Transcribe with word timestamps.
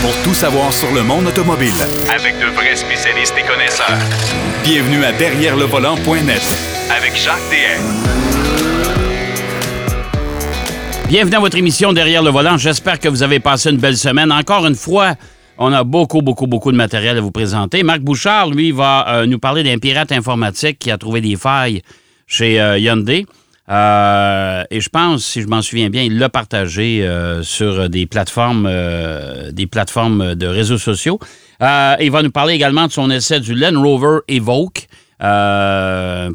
pour 0.00 0.14
tout 0.22 0.34
savoir 0.34 0.72
sur 0.72 0.92
le 0.92 1.02
monde 1.02 1.26
automobile. 1.26 1.72
Avec 2.14 2.38
de 2.38 2.46
vrais 2.54 2.76
spécialistes 2.76 3.34
et 3.38 3.46
connaisseurs. 3.46 3.98
Bienvenue 4.62 5.04
à 5.04 5.12
Derrière 5.12 5.56
le 5.56 5.64
volant.net 5.64 6.42
Avec 6.96 7.16
Jacques 7.16 7.38
DM. 7.50 7.82
Bienvenue 11.08 11.36
à 11.36 11.40
votre 11.40 11.56
émission 11.56 11.92
Derrière 11.92 12.22
le 12.22 12.30
volant. 12.30 12.56
J'espère 12.58 13.00
que 13.00 13.08
vous 13.08 13.22
avez 13.22 13.40
passé 13.40 13.70
une 13.70 13.78
belle 13.78 13.96
semaine. 13.96 14.30
Encore 14.30 14.66
une 14.66 14.74
fois, 14.74 15.14
on 15.56 15.72
a 15.72 15.82
beaucoup, 15.84 16.22
beaucoup, 16.22 16.46
beaucoup 16.46 16.70
de 16.70 16.76
matériel 16.76 17.16
à 17.16 17.20
vous 17.20 17.30
présenter. 17.32 17.82
Marc 17.82 18.00
Bouchard, 18.00 18.50
lui, 18.50 18.70
va 18.70 19.06
euh, 19.08 19.26
nous 19.26 19.38
parler 19.38 19.64
d'un 19.64 19.78
pirate 19.78 20.12
informatique 20.12 20.78
qui 20.78 20.90
a 20.90 20.98
trouvé 20.98 21.20
des 21.20 21.36
failles 21.36 21.82
chez 22.26 22.60
euh, 22.60 22.78
Hyundai. 22.78 23.26
Euh, 23.70 24.64
et 24.70 24.80
je 24.80 24.88
pense, 24.88 25.24
si 25.24 25.42
je 25.42 25.46
m'en 25.46 25.62
souviens 25.62 25.90
bien, 25.90 26.02
il 26.02 26.18
l'a 26.18 26.28
partagé 26.28 27.02
euh, 27.02 27.42
sur 27.42 27.88
des 27.88 28.06
plateformes, 28.06 28.66
euh, 28.68 29.52
des 29.52 29.66
plateformes 29.66 30.34
de 30.34 30.46
réseaux 30.46 30.78
sociaux. 30.78 31.18
Il 31.60 32.10
va 32.10 32.22
nous 32.22 32.30
parler 32.30 32.54
également 32.54 32.86
de 32.86 32.92
son 32.92 33.10
essai 33.10 33.40
du 33.40 33.54
Land 33.54 33.80
Rover 33.82 34.20
Evoque, 34.28 34.86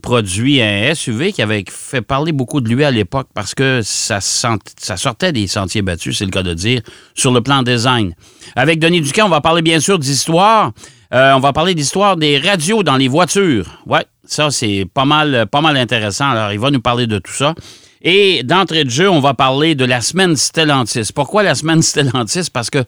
produit 0.02 0.62
un 0.62 0.94
SUV 0.94 1.32
qui 1.32 1.42
avait 1.42 1.64
fait 1.70 2.02
parler 2.02 2.34
beaucoup 2.34 2.60
de 2.60 2.68
lui 2.68 2.84
à 2.84 2.92
l'époque 2.92 3.28
parce 3.34 3.56
que 3.56 3.80
ça, 3.84 4.20
ça 4.20 4.98
sortait 4.98 5.32
des 5.32 5.48
sentiers 5.48 5.82
battus, 5.82 6.18
c'est 6.18 6.26
le 6.26 6.32
cas 6.32 6.44
de 6.44 6.54
dire, 6.54 6.82
sur 7.16 7.32
le 7.32 7.42
plan 7.42 7.64
design. 7.64 8.14
Avec 8.58 8.80
Denis 8.80 9.00
Duquet, 9.00 9.22
on 9.22 9.30
va 9.30 9.40
parler 9.40 9.62
bien 9.62 9.80
sûr 9.80 9.98
d'histoire. 9.98 10.74
Euh, 11.14 11.34
on 11.34 11.40
va 11.40 11.54
parler 11.54 11.76
d'histoire 11.76 12.18
des 12.18 12.40
radios 12.40 12.82
dans 12.82 12.98
les 12.98 13.08
voitures. 13.08 13.68
Ouais, 13.86 14.06
ça 14.26 14.50
c'est 14.50 14.88
pas 14.92 15.06
mal, 15.06 15.46
pas 15.52 15.62
mal 15.62 15.78
intéressant. 15.78 16.30
Alors, 16.32 16.52
il 16.52 16.60
va 16.60 16.72
nous 16.72 16.82
parler 16.82 17.06
de 17.06 17.20
tout 17.20 17.32
ça. 17.32 17.54
Et 18.02 18.42
d'entrée 18.44 18.84
de 18.84 18.90
jeu, 18.90 19.10
on 19.10 19.20
va 19.20 19.34
parler 19.36 19.76
de 19.76 19.86
la 19.86 20.02
semaine 20.02 20.36
Stellantis. 20.36 21.12
Pourquoi 21.14 21.44
la 21.44 21.54
semaine 21.54 21.82
Stellantis? 21.84 22.50
Parce 22.52 22.72
que 22.72 22.84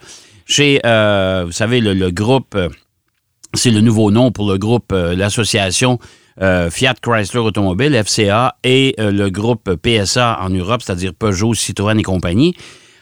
chez, 0.46 0.82
euh, 0.86 1.44
vous 1.46 1.52
savez, 1.52 1.82
le, 1.82 2.10
groupe, 2.10 2.56
euh, 2.56 2.70
c'est 3.54 3.72
le 3.72 3.82
nouveau 3.82 4.10
nom 4.10 4.32
pour 4.32 4.50
le 4.50 4.58
groupe, 4.58 4.92
l'association 4.92 6.00
Fiat 6.38 6.96
Chrysler 7.02 7.40
Automobile, 7.40 7.96
FCA, 8.04 8.56
et 8.64 8.94
le 8.98 9.30
groupe 9.30 9.76
PSA 9.76 10.40
en 10.42 10.50
Europe, 10.50 10.82
c'est-à-dire 10.84 11.14
Peugeot, 11.14 11.54
Citroën 11.54 11.98
et 11.98 12.04
compagnie. 12.04 12.56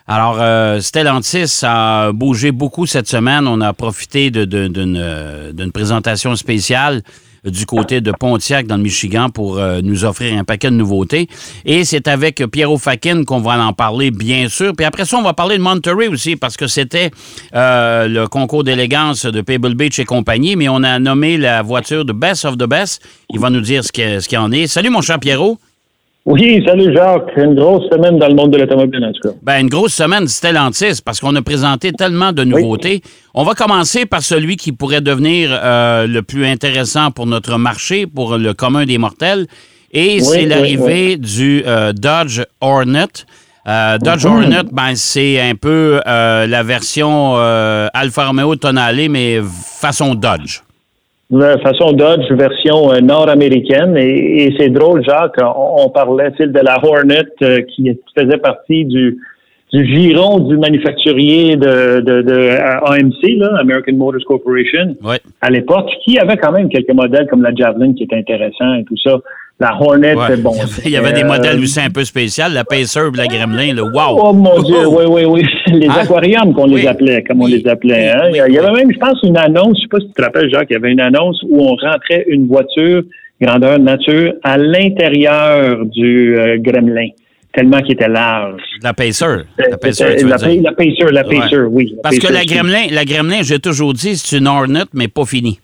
Alors, 0.08 0.38
euh, 0.40 0.80
Stellantis 0.82 1.62
a 1.64 2.12
bougé 2.12 2.52
beaucoup 2.52 2.86
cette 2.86 3.08
semaine. 3.08 3.48
On 3.48 3.62
a 3.62 3.74
profité 3.74 4.32
euh, 4.36 5.52
d'une 5.52 5.72
présentation 5.72 6.36
spéciale 6.36 7.04
du 7.44 7.66
côté 7.66 8.02
de 8.02 8.12
Pontiac 8.12 8.68
dans 8.68 8.78
le 8.78 8.84
Michigan 8.84 9.30
pour 9.30 9.58
euh, 9.58 9.82
nous 9.82 10.06
offrir 10.06 10.38
un 10.38 10.44
paquet 10.44 10.70
de 10.70 10.76
nouveautés. 10.76 11.28
Et 11.66 11.84
c'est 11.84 12.08
avec 12.08 12.44
Pierrot 12.48 12.78
Fakin 12.78 13.24
qu'on 13.24 13.40
va 13.40 13.60
en 13.64 13.74
parler, 13.74 14.12
bien 14.12 14.48
sûr. 14.48 14.74
Puis 14.76 14.86
après 14.86 15.06
ça, 15.06 15.18
on 15.18 15.24
va 15.24 15.34
parler 15.34 15.58
de 15.58 15.62
Monterey 15.62 16.08
aussi, 16.08 16.36
parce 16.36 16.58
que 16.58 16.68
c'était 16.68 17.12
euh, 17.54 18.08
le 18.08 18.28
concours 18.28 18.64
d'élégance 18.64 19.26
de 19.26 19.42
Pebble 19.42 19.76
Beach 19.76 20.00
et 20.00 20.06
compagnie, 20.06 20.56
mais 20.56 20.70
on 20.70 20.84
a 20.84 21.00
nommé 21.00 21.38
la 21.38 21.62
voiture 21.62 22.06
de 22.06 22.14
Best 22.14 22.46
of 22.46 22.58
the 22.58 22.66
Best. 22.66 23.02
Il 23.30 23.40
va 23.40 23.50
nous 23.50 23.62
dire 23.62 23.84
ce 23.84 23.92
qu'il 23.92 24.22
ce 24.22 24.28
qu'il 24.28 24.38
en 24.38 24.52
est. 24.52 24.68
Salut, 24.68 24.90
mon 24.90 25.02
cher 25.02 25.20
Pierrot. 25.20 25.58
Oui, 26.26 26.64
salut 26.66 26.94
Jacques. 26.96 27.32
Une 27.36 27.54
grosse 27.54 27.84
semaine 27.92 28.18
dans 28.18 28.30
le 28.30 28.36
monde 28.36 28.52
de 28.52 28.58
l'automobile, 28.58 29.04
en 29.04 29.12
tout 29.12 29.28
cas. 29.30 29.36
Ben, 29.42 29.60
une 29.60 29.68
grosse 29.68 29.94
semaine 29.94 30.26
Stellantis 30.30 31.02
parce 31.04 31.20
qu'on 31.20 31.36
a 31.36 31.42
présenté 31.42 31.92
tellement 31.92 32.32
de 32.32 32.46
nouveautés. 32.46 33.02
On 33.34 33.44
va 33.44 33.56
commencer 33.56 34.06
par 34.06 34.22
celui 34.22 34.56
qui 34.56 34.72
pourrait 34.72 35.02
devenir 35.02 35.50
euh, 35.52 36.08
le 36.08 36.22
plus 36.22 36.46
intéressant 36.46 37.12
pour 37.12 37.26
notre 37.26 37.58
marché, 37.58 38.08
pour 38.08 38.38
le 38.38 38.54
commun 38.54 38.86
des 38.86 38.98
mortels. 38.98 39.48
Et 39.92 40.22
c'est 40.22 40.44
oui, 40.44 40.46
l'arrivée 40.46 41.18
du 41.18 41.62
euh, 41.68 41.92
Dodge 41.92 42.42
Hornet. 42.62 43.08
Euh, 43.68 43.98
Dodge 43.98 44.26
Mhm. 44.26 44.32
Hornet, 44.32 44.62
ben, 44.72 44.96
c'est 44.96 45.42
un 45.42 45.56
peu 45.56 46.00
euh, 46.08 46.48
la 46.48 46.64
version 46.64 47.34
euh, 47.36 47.88
Alfa 47.94 48.28
Romeo 48.28 48.56
Tonale, 48.56 49.10
mais 49.10 49.42
façon 49.44 50.16
Dodge. 50.16 50.62
De 51.34 51.60
façon 51.64 51.94
Dodge, 51.94 52.32
version 52.32 52.94
euh, 52.94 53.00
nord-américaine. 53.02 53.98
Et, 53.98 54.44
et 54.46 54.56
c'est 54.58 54.70
drôle, 54.70 55.04
Jacques, 55.04 55.40
on, 55.42 55.86
on 55.86 55.90
parlait 55.90 56.30
de 56.30 56.60
la 56.60 56.78
Hornet 56.84 57.26
euh, 57.42 57.62
qui 57.70 57.90
faisait 58.16 58.38
partie 58.38 58.86
du, 58.86 59.18
du 59.74 59.84
giron 59.96 60.38
du 60.50 60.58
manufacturier 60.58 61.56
de, 61.56 62.02
de, 62.02 62.22
de 62.22 62.34
euh, 62.34 62.86
AMC, 62.86 63.22
là, 63.40 63.50
American 63.60 63.94
Motors 63.94 64.22
Corporation, 64.28 64.96
Ouais. 65.04 65.18
à 65.42 65.50
l'époque, 65.50 65.90
qui 66.06 66.20
avait 66.20 66.38
quand 66.38 66.52
même 66.52 66.70
quelques 66.70 66.94
modèles 66.94 67.26
comme 67.28 67.42
la 67.42 67.54
Javelin 67.56 67.94
qui 67.96 68.04
était 68.04 68.18
intéressant 68.18 68.76
et 68.76 68.84
tout 68.84 68.98
ça. 69.04 69.18
La 69.60 69.76
Hornet, 69.80 70.16
Ouais. 70.16 70.36
bon. 70.38 70.52
Il 70.86 70.92
y 70.92 70.98
avait 70.98 71.14
des 71.14 71.24
euh, 71.24 71.28
modèles 71.28 71.60
aussi 71.60 71.80
un 71.80 71.90
peu 71.90 72.04
spéciaux, 72.04 72.46
la 72.52 72.64
Pacer 72.66 73.00
la 73.16 73.28
Gremlin, 73.28 73.74
le 73.74 73.84
wow! 73.84 74.18
Oh 74.20 74.34
mon 74.34 74.62
Dieu, 74.62 74.86
oui, 74.88 75.06
oui, 75.08 75.24
oui. 75.26 75.44
Les 75.74 75.88
Hein? 75.88 75.94
aquariums 76.02 76.54
qu'on 76.54 76.70
Oui. 76.72 76.82
les 76.82 76.88
appelait, 76.88 77.24
comme 77.24 77.42
on 77.42 77.48
les 77.48 77.66
appelait. 77.68 78.10
hein. 78.10 78.30
Oui, 78.32 78.40
Il 78.48 78.54
y 78.54 78.58
avait 78.58 78.72
même, 78.72 78.92
je 78.92 78.98
pense, 78.98 79.20
une 79.24 79.38
annonce, 79.38 79.78
je 79.78 79.82
sais 79.84 79.88
pas 79.90 80.00
si 80.00 80.08
tu 80.08 80.14
te 80.14 80.22
rappelles, 80.22 80.50
Jacques, 80.52 80.68
il 80.70 80.74
y 80.74 80.76
avait 80.78 80.92
une 80.92 81.00
annonce 81.00 81.40
où 81.48 81.62
on 81.62 81.76
rentrait 81.76 82.26
une 82.28 82.48
voiture 82.48 83.04
grandeur 83.42 83.80
nature 83.80 84.34
à 84.44 84.58
l'intérieur 84.58 85.86
du 85.86 86.38
euh, 86.38 86.58
Gremlin, 86.60 87.08
tellement 87.54 87.80
qu'il 87.82 87.94
était 87.94 88.08
large. 88.10 88.62
La 88.82 88.94
Pacer. 88.94 89.26
La 89.58 89.78
Pacer, 89.78 90.16
tu 90.18 90.24
veux 90.26 90.30
la, 90.32 90.38
dire. 90.38 90.62
La 90.64 90.72
Pacer, 90.72 91.12
la 91.12 91.28
Ouais. 91.28 91.40
Pacer, 91.40 91.58
oui. 91.70 91.94
la 91.96 92.02
Parce 92.02 92.20
que 92.20 92.32
la. 92.34 92.44
Gremlin, 92.46 92.86
la 92.92 93.06
Gremlin, 93.06 93.42
j'ai 93.44 93.60
toujours 93.60 93.94
dit, 93.94 94.16
c'est 94.18 94.38
une 94.38 94.48
Hornet, 94.48 94.84
mais 94.94 95.08
pas 95.08 95.26
finie. 95.26 95.60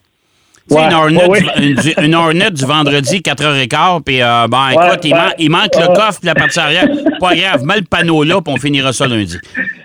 Ouais, 0.75 0.83
une, 0.85 0.93
Hornet, 0.93 1.25
ouais, 1.29 1.39
du- 1.41 1.63
une, 1.69 1.75
du- 1.75 1.93
une 2.05 2.49
du 2.51 2.65
vendredi, 2.65 3.17
4h15, 3.21 4.03
puis 4.03 4.21
euh, 4.21 4.47
ben, 4.49 4.57
Ouais, 4.75 4.87
écoute, 4.87 4.99
il, 5.05 5.13
ouais. 5.13 5.19
man- 5.19 5.33
il 5.39 5.49
manque 5.49 5.75
le 5.75 5.87
coffre 5.95 6.19
puis 6.19 6.27
la 6.27 6.35
partie 6.35 6.59
arrière. 6.59 6.85
Pas 7.19 7.35
grave, 7.35 7.63
mets 7.65 7.77
le 7.77 7.83
panneau 7.89 8.23
là, 8.23 8.35
puis 8.43 8.53
on 8.53 8.57
finira 8.57 8.93
ça 8.93 9.07
lundi. 9.07 9.37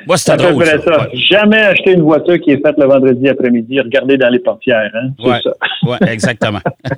Moi, 0.07 0.19
c'était 0.19 0.37
drôle. 0.37 0.65
Ça. 0.67 0.79
ça. 0.83 1.09
Jamais 1.15 1.59
acheter 1.61 1.93
une 1.93 2.03
voiture 2.03 2.39
qui 2.41 2.51
est 2.51 2.61
faite 2.65 2.75
le 2.77 2.85
vendredi 2.87 3.27
après-midi, 3.29 3.81
regarder 3.81 4.19
dans 4.19 4.29
les 4.29 4.39
portières. 4.39 4.91
Hein? 4.95 5.09
C'est 5.19 5.43
ça. 5.49 5.51
ouais, 5.89 6.13
exactement. 6.13 6.61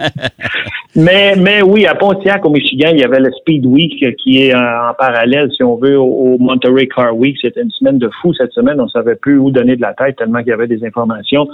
Mais, 0.98 1.34
mais 1.36 1.60
oui, 1.60 1.84
à 1.86 1.94
Pontiac, 1.94 2.42
au 2.46 2.50
Michigan, 2.50 2.88
il 2.90 3.00
y 3.00 3.04
avait 3.04 3.20
le 3.20 3.30
Speed 3.40 3.66
Week 3.66 4.02
euh, 4.02 4.12
qui 4.22 4.44
est 4.44 4.54
en, 4.54 4.60
en 4.90 4.94
parallèle, 4.98 5.50
si 5.54 5.62
on 5.62 5.76
veut, 5.76 5.98
au, 5.98 6.06
au 6.06 6.38
Monterey 6.38 6.88
Car 6.88 7.14
Week. 7.14 7.36
C'était 7.42 7.60
une 7.60 7.70
semaine 7.70 7.98
de 7.98 8.08
fou 8.22 8.32
cette 8.32 8.52
semaine. 8.52 8.80
On 8.80 8.84
ne 8.84 8.88
savait 8.88 9.14
plus 9.16 9.36
où 9.38 9.50
donner 9.50 9.76
de 9.76 9.82
la 9.82 9.92
tête 9.92 10.16
tellement 10.16 10.38
qu'il 10.38 10.48
y 10.48 10.52
avait 10.52 10.66
des 10.68 10.82
informations. 10.86 11.46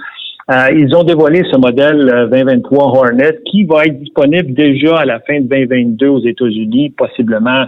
Euh, 0.52 0.68
ils 0.76 0.94
ont 0.94 1.04
dévoilé 1.04 1.42
ce 1.50 1.56
modèle 1.56 2.08
euh, 2.10 2.26
2023 2.26 2.84
Hornet 2.84 3.38
qui 3.46 3.64
va 3.64 3.86
être 3.86 3.98
disponible 3.98 4.52
déjà 4.52 4.98
à 4.98 5.04
la 5.06 5.20
fin 5.20 5.40
de 5.40 5.46
2022 5.46 6.08
aux 6.08 6.24
États-Unis, 6.24 6.90
possiblement 6.90 7.64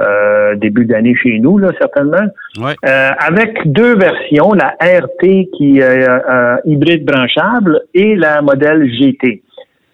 euh, 0.00 0.54
début 0.56 0.84
d'année 0.86 1.14
chez 1.16 1.38
nous, 1.40 1.58
là, 1.58 1.70
certainement. 1.78 2.26
Ouais. 2.58 2.74
Euh, 2.86 3.10
avec 3.18 3.58
deux 3.66 3.96
versions, 3.96 4.52
la 4.52 4.76
RT 4.80 5.48
qui 5.56 5.78
est 5.78 5.82
euh, 5.82 6.18
euh, 6.28 6.56
hybride 6.64 7.04
branchable 7.04 7.82
et 7.94 8.14
la 8.14 8.42
modèle 8.42 8.88
GT. 8.92 9.42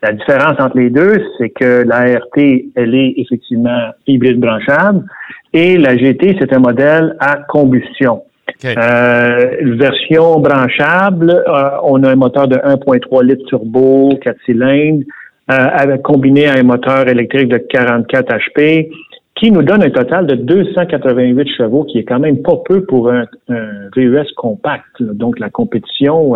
La 0.02 0.12
différence 0.12 0.60
entre 0.60 0.76
les 0.76 0.90
deux, 0.90 1.14
c'est 1.38 1.48
que 1.48 1.84
la 1.86 2.18
RT, 2.18 2.66
elle 2.76 2.94
est 2.94 3.14
effectivement 3.16 3.90
hybride 4.06 4.38
branchable 4.38 5.04
et 5.52 5.78
la 5.78 5.96
GT, 5.96 6.36
c'est 6.38 6.52
un 6.52 6.60
modèle 6.60 7.16
à 7.18 7.38
combustion. 7.48 8.22
Euh, 8.64 9.46
version 9.76 10.40
branchable, 10.40 11.30
euh, 11.30 11.68
on 11.82 12.02
a 12.02 12.10
un 12.10 12.16
moteur 12.16 12.48
de 12.48 12.56
1.3 12.56 13.24
litres 13.24 13.44
turbo, 13.46 14.10
4 14.22 14.36
cylindres, 14.46 15.04
euh, 15.50 15.54
avec, 15.54 16.02
combiné 16.02 16.46
à 16.46 16.54
un 16.58 16.62
moteur 16.62 17.06
électrique 17.08 17.48
de 17.48 17.58
44 17.58 18.32
HP, 18.32 18.88
qui 19.34 19.50
nous 19.50 19.62
donne 19.62 19.82
un 19.82 19.90
total 19.90 20.26
de 20.26 20.34
288 20.36 21.48
chevaux, 21.56 21.84
qui 21.84 21.98
est 21.98 22.04
quand 22.04 22.18
même 22.18 22.40
pas 22.42 22.56
peu 22.64 22.84
pour 22.84 23.10
un, 23.10 23.26
un 23.48 23.88
VUS 23.94 24.32
compact. 24.36 24.86
là. 25.00 25.12
Donc 25.12 25.38
la 25.38 25.50
compétition, 25.50 26.34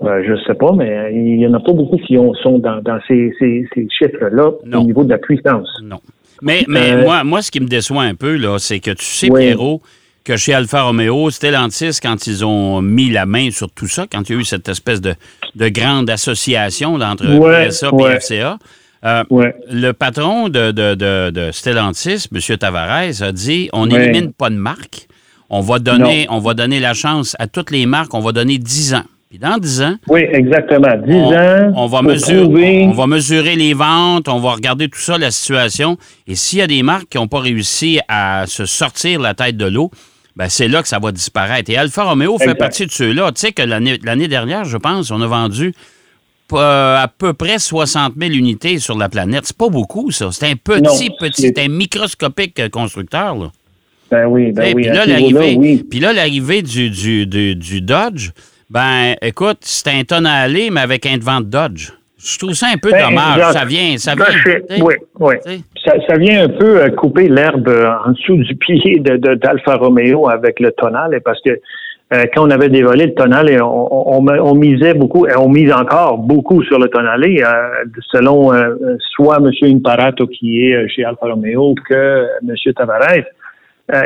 je 0.00 0.44
sais 0.46 0.54
pas, 0.54 0.72
mais 0.72 1.12
il 1.14 1.38
y 1.40 1.46
en 1.46 1.52
a 1.52 1.60
pas 1.60 1.72
beaucoup 1.72 1.98
qui 1.98 2.16
ont, 2.16 2.32
sont 2.34 2.58
dans, 2.58 2.80
dans 2.80 2.98
ces, 3.06 3.34
ces, 3.38 3.66
ces 3.74 3.86
chiffres-là 3.90 4.52
au 4.72 4.82
niveau 4.84 5.04
de 5.04 5.10
la 5.10 5.18
puissance. 5.18 5.68
Non. 5.82 6.00
Mais, 6.42 6.64
mais 6.66 6.92
Euh, 6.92 7.02
moi, 7.02 7.24
moi, 7.24 7.42
ce 7.42 7.50
qui 7.50 7.60
me 7.60 7.66
déçoit 7.68 8.02
un 8.02 8.14
peu, 8.14 8.36
là, 8.36 8.58
c'est 8.58 8.80
que 8.80 8.90
tu 8.90 9.04
sais, 9.04 9.30
Oui. 9.30 9.42
Pierrot, 9.42 9.80
que 10.24 10.36
chez 10.36 10.54
Alfa 10.54 10.82
Romeo, 10.82 11.30
Stellantis, 11.30 11.98
quand 12.02 12.26
ils 12.26 12.44
ont 12.44 12.80
mis 12.80 13.10
la 13.10 13.26
main 13.26 13.50
sur 13.50 13.70
tout 13.70 13.86
ça, 13.88 14.06
quand 14.10 14.28
il 14.28 14.34
y 14.34 14.38
a 14.38 14.40
eu 14.40 14.44
cette 14.44 14.68
espèce 14.68 15.00
de, 15.00 15.14
de 15.54 15.68
grande 15.68 16.08
association 16.08 16.94
entre 16.94 17.26
Ouais, 17.36 17.68
PSA 17.68 17.88
et 17.88 17.90
ouais. 17.92 18.16
FCA, 18.20 18.58
euh, 19.04 19.24
Ouais. 19.28 19.54
le 19.70 19.92
patron 19.92 20.48
de, 20.48 20.70
de, 20.70 20.94
de, 20.94 21.30
de 21.30 21.50
Stellantis, 21.52 22.26
M. 22.34 22.56
Tavares, 22.58 23.22
a 23.22 23.32
dit 23.32 23.68
on 23.74 23.86
n'élimine 23.86 24.32
pas 24.32 24.48
de 24.50 24.54
marque. 24.56 25.08
On 25.50 25.60
va, 25.60 25.78
donner, 25.78 26.26
on 26.30 26.38
va 26.38 26.54
donner 26.54 26.80
la 26.80 26.94
chance 26.94 27.36
à 27.38 27.46
toutes 27.46 27.70
les 27.70 27.84
marques. 27.84 28.14
On 28.14 28.20
va 28.20 28.32
donner 28.32 28.56
10 28.56 28.94
ans. 28.94 29.04
Puis 29.28 29.38
dans 29.38 29.58
10 29.58 29.82
ans, 29.82 29.96
Oui, 30.08 30.22
exactement. 30.32 30.96
10 31.06 31.12
on, 31.12 31.34
ans. 31.34 31.72
on 31.76 31.86
va 31.86 31.98
pour 31.98 32.08
mesurer, 32.08 32.40
trouver- 32.42 32.84
on 32.88 32.92
va 32.92 33.06
mesurer 33.06 33.54
les 33.56 33.74
ventes, 33.74 34.26
on 34.28 34.40
va 34.40 34.52
regarder 34.52 34.88
tout 34.88 34.98
ça, 34.98 35.18
la 35.18 35.30
situation. 35.30 35.98
Et 36.26 36.34
s'il 36.34 36.60
y 36.60 36.62
a 36.62 36.66
des 36.66 36.82
marques 36.82 37.10
qui 37.10 37.18
n'ont 37.18 37.28
pas 37.28 37.40
réussi 37.40 38.00
à 38.08 38.44
se 38.46 38.64
sortir 38.64 39.20
la 39.20 39.34
tête 39.34 39.56
de 39.58 39.66
l'eau, 39.66 39.90
ben 40.36 40.48
c'est 40.48 40.68
là 40.68 40.82
que 40.82 40.88
ça 40.88 40.98
va 40.98 41.12
disparaître. 41.12 41.70
Et 41.70 41.76
Alfa 41.76 42.04
Romeo 42.04 42.38
fait 42.38 42.54
partie 42.54 42.86
de 42.86 42.90
ceux-là. 42.92 43.30
Tu 43.32 43.40
sais 43.40 43.52
que 43.52 43.62
l'année 43.62 44.28
dernière, 44.28 44.64
je 44.64 44.76
pense, 44.76 45.10
on 45.10 45.20
a 45.20 45.26
vendu 45.26 45.72
pas- 46.48 47.00
à 47.02 47.08
peu 47.08 47.32
près 47.32 47.58
60 47.58 48.14
000 48.18 48.32
unités 48.32 48.78
sur 48.78 48.98
la 48.98 49.08
planète. 49.08 49.46
C'est 49.46 49.56
pas 49.56 49.68
beaucoup, 49.68 50.10
ça. 50.10 50.30
C'est 50.32 50.46
un 50.50 50.56
petit, 50.56 50.82
Non, 51.10 51.16
petit, 51.18 51.52
un 51.56 51.68
microscopique 51.68 52.58
euh, 52.60 52.68
constructeur. 52.68 53.34
Là. 53.36 53.50
Ben 54.10 54.26
oui, 54.26 54.52
ben 54.52 54.74
oui. 54.74 54.82
Puis 54.82 54.90
là, 54.92 55.06
l'arrivée 55.06 55.56
oui. 55.56 55.84
puis 55.88 56.00
là, 56.00 56.12
l'arrivée 56.12 56.62
du, 56.62 56.90
du, 56.90 57.26
du, 57.26 57.56
du 57.56 57.80
Dodge, 57.80 58.30
ben 58.70 59.14
écoute, 59.22 59.58
c'est 59.62 59.88
un 59.88 60.04
tonne 60.04 60.26
à 60.26 60.34
aller, 60.34 60.70
mais 60.70 60.80
avec 60.80 61.06
un 61.06 61.16
devant 61.16 61.40
de 61.40 61.46
Dodge. 61.46 61.90
Je 62.18 62.38
trouve 62.38 62.54
ça 62.54 62.68
un 62.72 62.76
peu 62.78 62.90
Ben, 62.90 63.08
dommage. 63.08 63.52
Ça 63.52 63.64
vient, 63.64 63.96
ça 63.98 64.14
vient. 64.14 64.24
t'sais. 64.26 64.80
oui, 64.82 64.94
oui. 65.20 65.34
T'sais. 65.44 65.60
Ça, 65.84 65.94
ça 66.08 66.16
vient 66.16 66.44
un 66.44 66.48
peu 66.48 66.80
euh, 66.80 66.90
couper 66.90 67.28
l'herbe 67.28 67.68
euh, 67.68 67.90
en 68.06 68.12
dessous 68.12 68.36
du 68.36 68.54
pied 68.56 69.00
d'Alfa 69.00 69.76
Romeo 69.76 70.28
avec 70.28 70.58
le 70.60 70.72
tonal, 70.72 71.20
parce 71.24 71.40
que 71.42 71.50
euh, 72.12 72.24
quand 72.34 72.46
on 72.46 72.50
avait 72.50 72.68
dévoilé 72.68 73.06
le 73.06 73.14
tonal, 73.14 73.50
on, 73.62 73.88
on, 73.90 74.26
on 74.28 74.54
misait 74.54 74.94
beaucoup, 74.94 75.26
et 75.26 75.36
on 75.36 75.48
mise 75.48 75.72
encore 75.72 76.18
beaucoup 76.18 76.62
sur 76.62 76.78
le 76.78 76.88
tonalé, 76.88 77.42
euh, 77.42 77.84
selon 78.12 78.52
euh, 78.52 78.74
soit 79.14 79.38
M. 79.38 79.50
Imparato 79.62 80.26
qui 80.26 80.66
est 80.66 80.74
euh, 80.74 80.86
chez 80.88 81.04
Alfa 81.04 81.26
Romeo 81.26 81.74
que 81.88 82.26
M. 82.42 82.54
Tavares. 82.74 83.24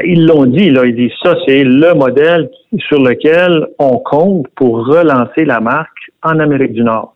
Ils 0.05 0.27
l'ont 0.27 0.47
dit, 0.47 0.71
là, 0.71 0.85
ils 0.85 0.97
disent 0.97 1.13
ça, 1.23 1.37
c'est 1.47 1.63
le 1.63 1.95
modèle 1.95 2.51
sur 2.89 3.01
lequel 3.01 3.65
on 3.79 3.99
compte 3.99 4.49
pour 4.57 4.85
relancer 4.85 5.45
la 5.45 5.61
marque 5.61 6.11
en 6.25 6.41
Amérique 6.41 6.73
du 6.73 6.83
Nord. 6.83 7.15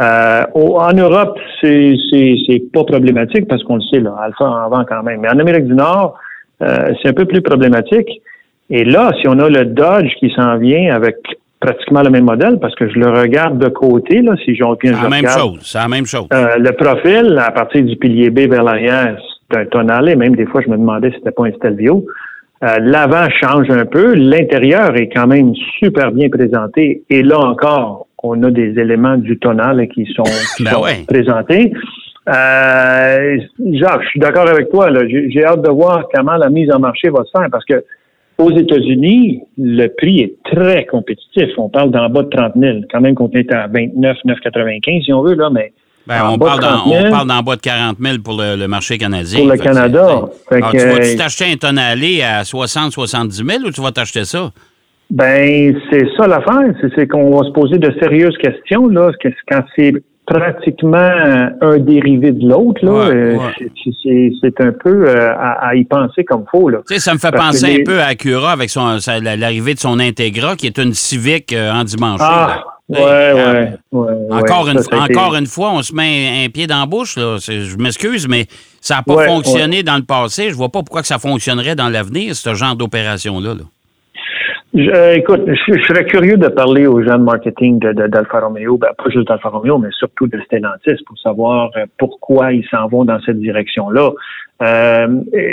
Euh, 0.00 0.42
au- 0.54 0.78
en 0.78 0.92
Europe, 0.92 1.38
c'est 1.60 1.94
c'est 2.10 2.34
c'est 2.46 2.62
pas 2.72 2.84
problématique 2.84 3.46
parce 3.48 3.62
qu'on 3.64 3.76
le 3.76 3.82
sait, 3.82 4.00
là, 4.00 4.14
Alpha 4.22 4.44
en 4.44 4.68
vend 4.70 4.84
quand 4.88 5.02
même. 5.02 5.20
Mais 5.20 5.28
en 5.28 5.38
Amérique 5.38 5.66
du 5.66 5.74
Nord, 5.74 6.14
euh, 6.62 6.92
c'est 7.02 7.08
un 7.08 7.12
peu 7.12 7.26
plus 7.26 7.42
problématique. 7.42 8.08
Et 8.70 8.84
là, 8.84 9.10
si 9.20 9.28
on 9.28 9.38
a 9.40 9.48
le 9.48 9.64
Dodge 9.66 10.12
qui 10.20 10.30
s'en 10.34 10.56
vient 10.56 10.94
avec 10.94 11.16
pratiquement 11.58 12.02
le 12.02 12.08
même 12.10 12.24
modèle, 12.24 12.58
parce 12.60 12.74
que 12.76 12.88
je 12.88 12.98
le 12.98 13.10
regarde 13.10 13.58
de 13.58 13.68
côté, 13.68 14.22
là, 14.22 14.34
si 14.44 14.54
j'en 14.54 14.74
viens, 14.82 14.92
C'est 14.92 14.98
je 14.98 15.02
la 15.02 15.08
même 15.10 15.18
regarde, 15.20 15.40
chose. 15.40 15.58
C'est 15.62 15.78
la 15.78 15.88
même 15.88 16.06
chose. 16.06 16.26
euh, 16.32 16.56
le 16.56 16.72
profil, 16.72 17.38
à 17.38 17.50
partir 17.50 17.84
du 17.84 17.96
pilier 17.96 18.30
B 18.30 18.48
vers 18.48 18.62
l'arrière, 18.62 19.18
c'est 19.50 19.58
un 19.58 19.66
tonal, 19.66 20.08
et 20.08 20.16
même 20.16 20.34
des 20.36 20.46
fois, 20.46 20.62
je 20.64 20.70
me 20.70 20.76
demandais 20.78 21.10
si 21.10 21.16
c'était 21.18 21.32
pas 21.32 21.44
un 21.46 21.52
Stelvio. 21.52 22.06
Euh, 22.62 22.76
L'avant 22.80 23.26
change 23.42 23.68
un 23.70 23.84
peu, 23.84 24.14
l'intérieur 24.14 24.96
est 24.96 25.08
quand 25.08 25.26
même 25.26 25.52
super 25.78 26.12
bien 26.12 26.28
présenté, 26.30 27.02
et 27.10 27.22
là 27.22 27.38
encore, 27.38 28.06
on 28.22 28.42
a 28.42 28.50
des 28.50 28.78
éléments 28.78 29.16
du 29.16 29.38
tonal 29.38 29.88
qui 29.88 30.06
sont, 30.14 30.22
qui 30.56 30.64
Ben 30.64 30.72
sont 30.72 30.82
ouais. 30.82 31.04
présentés. 31.06 31.72
Euh, 32.28 33.38
Jacques, 33.72 34.02
je 34.02 34.08
suis 34.08 34.20
d'accord 34.20 34.48
avec 34.48 34.70
toi. 34.70 34.88
J'ai 35.08 35.44
hâte 35.44 35.62
de 35.62 35.70
voir 35.70 36.04
comment 36.12 36.36
la 36.36 36.50
mise 36.50 36.70
en 36.72 36.78
marché 36.78 37.08
va 37.08 37.24
se 37.24 37.30
faire 37.36 37.48
parce 37.50 37.64
que 37.64 37.82
aux 38.38 38.50
États-Unis, 38.50 39.42
le 39.58 39.88
prix 39.88 40.20
est 40.20 40.34
très 40.44 40.86
compétitif. 40.86 41.48
On 41.58 41.68
parle 41.68 41.90
d'en 41.90 42.08
bas 42.08 42.22
de 42.22 42.30
30 42.30 42.52
000. 42.56 42.78
Quand 42.90 43.00
même 43.00 43.14
qu'on 43.14 43.30
est 43.30 43.52
à 43.52 43.66
29, 43.66 44.16
9,95 44.24 45.04
si 45.04 45.12
on 45.12 45.22
veut, 45.22 45.34
là, 45.34 45.50
mais 45.50 45.72
Ben, 46.06 46.24
en 46.24 46.34
on, 46.34 46.38
parle 46.38 46.60
de 46.60 46.64
dans, 46.64 46.78
30 46.78 46.92
000, 46.92 47.06
on 47.06 47.10
parle 47.10 47.28
d'en 47.28 47.42
bas 47.42 47.56
de 47.56 47.60
40 47.60 47.98
000 48.00 48.18
pour 48.24 48.34
le, 48.34 48.56
le 48.56 48.68
marché 48.68 48.96
canadien. 48.96 49.40
Pour 49.40 49.48
le 49.48 49.56
Fait 49.56 49.64
Canada. 49.64 50.22
Fait 50.48 50.54
Alors, 50.56 50.72
que, 50.72 50.78
tu 50.78 50.86
vas-tu 50.86 51.08
euh, 51.08 51.16
t'acheter 51.16 51.44
un 51.62 51.76
aller 51.76 52.22
à 52.22 52.44
60 52.44 52.92
70 52.92 53.44
000 53.44 53.64
ou 53.64 53.70
tu 53.70 53.80
vas 53.82 53.92
t'acheter 53.92 54.24
ça? 54.24 54.50
Ben, 55.10 55.76
c'est 55.90 56.06
ça 56.16 56.26
l'affaire. 56.26 56.72
C'est- 56.94 57.06
qu'on 57.08 57.36
va 57.36 57.44
se 57.44 57.50
poser 57.52 57.78
de 57.78 57.92
sérieuses 58.00 58.36
questions, 58.38 58.86
là, 58.88 59.10
quand 59.50 59.62
c'est 59.76 59.92
pratiquement 60.26 61.10
un 61.60 61.78
dérivé 61.78 62.30
de 62.30 62.48
l'autre, 62.48 62.84
là. 62.84 62.92
Ouais, 62.92 63.14
euh, 63.14 63.36
ouais. 63.36 63.70
c'est- 64.40 64.60
un 64.60 64.72
peu 64.72 65.08
euh, 65.08 65.32
à, 65.32 65.68
à 65.68 65.74
y 65.74 65.84
penser 65.84 66.22
comme 66.24 66.44
faut, 66.50 66.68
là. 66.68 66.78
Tu 66.86 66.94
sais, 66.94 67.00
ça 67.00 67.14
me 67.14 67.18
fait 67.18 67.30
Parce 67.32 67.46
penser 67.60 67.66
les- 67.74 67.80
un 67.80 67.84
peu 67.84 68.00
à 68.00 68.06
Acura 68.06 68.52
avec 68.52 68.70
son, 68.70 68.98
l'arrivée 69.22 69.74
de 69.74 69.78
son 69.80 69.98
Integra, 69.98 70.54
qui 70.54 70.66
est 70.66 70.78
une 70.78 70.92
Civic 70.94 71.52
euh, 71.52 71.72
endimanchée. 71.72 72.22
Ah, 72.24 72.62
là. 72.88 72.98
ouais, 73.00 73.06
euh, 73.06 73.66
ouais, 73.92 74.12
Encore, 74.30 74.68
une, 74.68 74.78
ça, 74.78 75.06
été- 75.06 75.16
encore 75.18 75.34
une 75.34 75.46
fois, 75.46 75.72
on 75.72 75.82
se 75.82 75.92
met 75.94 76.44
un 76.44 76.48
pied 76.50 76.66
dans 76.68 76.80
la 76.80 76.86
bouche. 76.86 77.16
Là. 77.16 77.38
Je 77.40 77.76
m'excuse, 77.76 78.28
mais 78.28 78.46
ça 78.80 78.96
n'a 78.96 79.02
pas 79.02 79.24
fonctionné 79.26 79.82
dans 79.82 79.96
le 79.96 80.04
passé. 80.04 80.50
Je 80.50 80.54
vois 80.54 80.68
pas 80.68 80.80
pourquoi 80.80 81.00
que 81.00 81.08
ça 81.08 81.18
fonctionnerait 81.18 81.74
dans 81.74 81.88
l'avenir, 81.88 82.34
ce 82.36 82.54
genre 82.54 82.76
d'opération-là. 82.76 83.54
là. 83.54 83.62
Je- 84.72 84.88
euh, 84.88 85.14
écoute, 85.16 85.42
je, 85.46 85.72
je 85.78 85.82
serais 85.84 86.04
curieux 86.04 86.36
de 86.36 86.46
parler 86.46 86.86
aux 86.86 87.02
gens 87.02 87.18
de 87.18 87.24
marketing 87.24 87.80
de- 87.80 87.92
de- 87.92 88.06
d'Alfa 88.06 88.38
Romeo, 88.40 88.78
ben, 88.78 88.90
pas 88.96 89.10
juste 89.10 89.26
d'Alfa 89.26 89.48
Romeo, 89.48 89.78
mais 89.78 89.88
surtout 89.98 90.28
de 90.28 90.38
Stellantis 90.46 91.02
pour 91.06 91.18
savoir 91.18 91.70
euh, 91.76 91.86
pourquoi 91.98 92.52
ils 92.52 92.64
s'en 92.70 92.86
vont 92.86 93.04
dans 93.04 93.18
cette 93.26 93.40
direction-là. 93.40 94.10
Euh, 94.62 95.08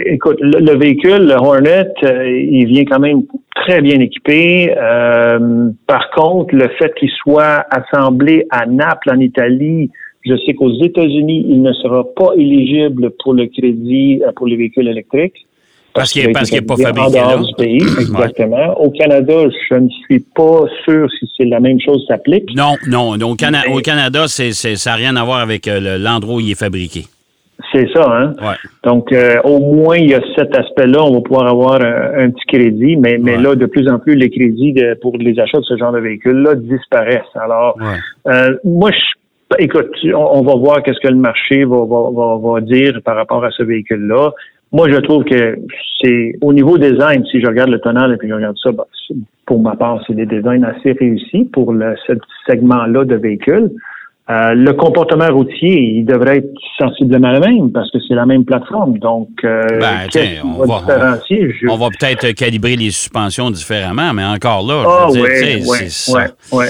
écoute, 0.05 0.37
le, 0.39 0.59
le 0.59 0.77
véhicule, 0.77 1.25
le 1.25 1.33
Hornet, 1.33 1.87
euh, 2.03 2.29
il 2.29 2.67
vient 2.67 2.85
quand 2.85 2.99
même 2.99 3.21
très 3.55 3.81
bien 3.81 3.99
équipé. 3.99 4.71
Euh, 4.77 5.69
par 5.87 6.11
contre, 6.11 6.53
le 6.53 6.67
fait 6.77 6.93
qu'il 6.95 7.09
soit 7.09 7.65
assemblé 7.71 8.45
à 8.51 8.67
Naples, 8.67 9.09
en 9.11 9.19
Italie, 9.19 9.89
je 10.25 10.35
sais 10.45 10.53
qu'aux 10.53 10.73
États-Unis, 10.83 11.43
il 11.49 11.63
ne 11.63 11.73
sera 11.73 12.03
pas 12.15 12.33
éligible 12.35 13.09
pour 13.23 13.33
le 13.33 13.47
crédit 13.47 14.21
pour 14.35 14.45
les 14.45 14.57
véhicules 14.57 14.87
électriques. 14.87 15.47
Parce 15.97 16.11
qu'il 16.11 16.25
n'est 16.25 16.61
pas 16.61 16.75
fabriqué 16.77 17.01
en 17.01 17.09
dehors 17.09 17.41
là. 17.41 17.45
du 17.47 17.53
pays, 17.55 17.81
exactement. 17.99 18.79
Au 18.79 18.89
Canada, 18.91 19.33
je 19.69 19.75
ne 19.75 19.89
suis 19.89 20.19
pas 20.19 20.61
sûr 20.85 21.07
si 21.19 21.29
c'est 21.35 21.45
la 21.45 21.59
même 21.59 21.79
chose 21.79 22.05
s'applique. 22.07 22.49
Non, 22.55 22.75
non. 22.87 23.13
Au, 23.13 23.35
Cana- 23.35 23.63
Mais- 23.67 23.73
au 23.75 23.79
Canada, 23.79 24.25
c'est, 24.27 24.51
ça 24.51 24.91
n'a 24.91 24.95
rien 24.95 25.15
à 25.15 25.23
voir 25.23 25.39
avec 25.39 25.67
euh, 25.67 25.79
le- 25.79 26.03
l'endroit 26.03 26.35
où 26.35 26.39
il 26.39 26.51
est 26.51 26.59
fabriqué. 26.59 27.05
C'est 27.73 27.87
ça, 27.91 28.05
hein? 28.09 28.33
Ouais. 28.39 28.55
Donc, 28.83 29.11
euh, 29.11 29.41
au 29.43 29.59
moins, 29.59 29.97
il 29.97 30.11
y 30.11 30.13
a 30.13 30.21
cet 30.37 30.55
aspect-là. 30.55 31.03
On 31.03 31.15
va 31.15 31.21
pouvoir 31.21 31.47
avoir 31.47 31.81
un, 31.81 32.25
un 32.25 32.29
petit 32.29 32.45
crédit, 32.47 32.95
mais, 32.95 33.17
mais 33.19 33.35
Ouais. 33.35 33.41
là, 33.41 33.55
de 33.55 33.65
plus 33.65 33.89
en 33.89 33.97
plus, 33.99 34.15
les 34.15 34.29
crédits 34.29 34.73
de- 34.73 34.93
pour 35.01 35.17
les 35.17 35.37
achats 35.39 35.57
de 35.57 35.63
ce 35.65 35.75
genre 35.77 35.91
de 35.91 35.99
véhicules-là 35.99 36.53
disparaissent. 36.55 37.21
Alors, 37.35 37.75
Ouais. 37.77 38.31
euh, 38.31 38.55
moi, 38.63 38.91
je, 38.91 39.63
écoute, 39.63 39.89
on, 40.05 40.39
on 40.39 40.41
va 40.43 40.55
voir 40.55 40.83
qu'est-ce 40.83 40.99
que 40.99 41.07
le 41.07 41.15
marché 41.17 41.65
va, 41.65 41.77
va, 41.85 42.09
va, 42.13 42.37
va 42.53 42.61
dire 42.61 42.99
par 43.03 43.15
rapport 43.15 43.43
à 43.43 43.49
ce 43.51 43.63
véhicule-là. 43.63 44.31
Moi, 44.71 44.89
je 44.91 44.97
trouve 44.97 45.23
que 45.23 45.57
c'est 46.01 46.33
au 46.41 46.51
niveau 46.53 46.77
design, 46.77 47.23
si 47.31 47.39
je 47.41 47.47
regarde 47.47 47.69
le 47.69 47.79
tonal 47.79 48.13
et 48.13 48.17
puis 48.17 48.27
je 48.29 48.33
regarde 48.33 48.57
ça, 48.61 48.71
bah, 48.71 48.85
c'est- 49.07 49.15
pour 49.45 49.61
ma 49.61 49.75
part, 49.75 50.01
c'est 50.05 50.13
des 50.13 50.25
designs 50.25 50.63
assez 50.63 50.91
réussis 50.91 51.45
pour 51.53 51.71
le, 51.73 51.95
ce 52.05 52.13
segment-là 52.49 53.05
de 53.05 53.15
véhicules. 53.15 53.71
Euh, 54.29 54.53
le 54.53 54.73
comportement 54.73 55.29
routier, 55.29 55.79
il 55.79 56.03
devrait 56.03 56.39
être 56.39 56.49
sensiblement 56.77 57.31
le 57.31 57.39
même 57.39 57.71
parce 57.71 57.89
que 57.91 57.97
c'est 58.05 58.13
la 58.13 58.25
même 58.25 58.43
plateforme. 58.43 58.97
Donc, 58.99 59.29
euh, 59.45 59.61
Ben, 59.79 59.99
tiens, 60.09 60.41
on 60.43 60.65
va 60.65 60.65
va- 60.65 60.79
différencier? 60.81 61.53
Je- 61.61 61.67
On 61.69 61.77
va 61.77 61.87
peut-être 61.97 62.33
calibrer 62.33 62.75
les 62.75 62.91
suspensions 62.91 63.49
différemment, 63.51 64.13
mais 64.13 64.25
encore 64.25 64.67
là, 64.67 64.83
Ah 64.85 65.07
je 65.13 65.17
veux 65.19 65.23
oui, 65.23 65.29
dire, 65.29 65.57
tu 65.79 65.89
sais, 65.89 66.11
oui, 66.51 66.65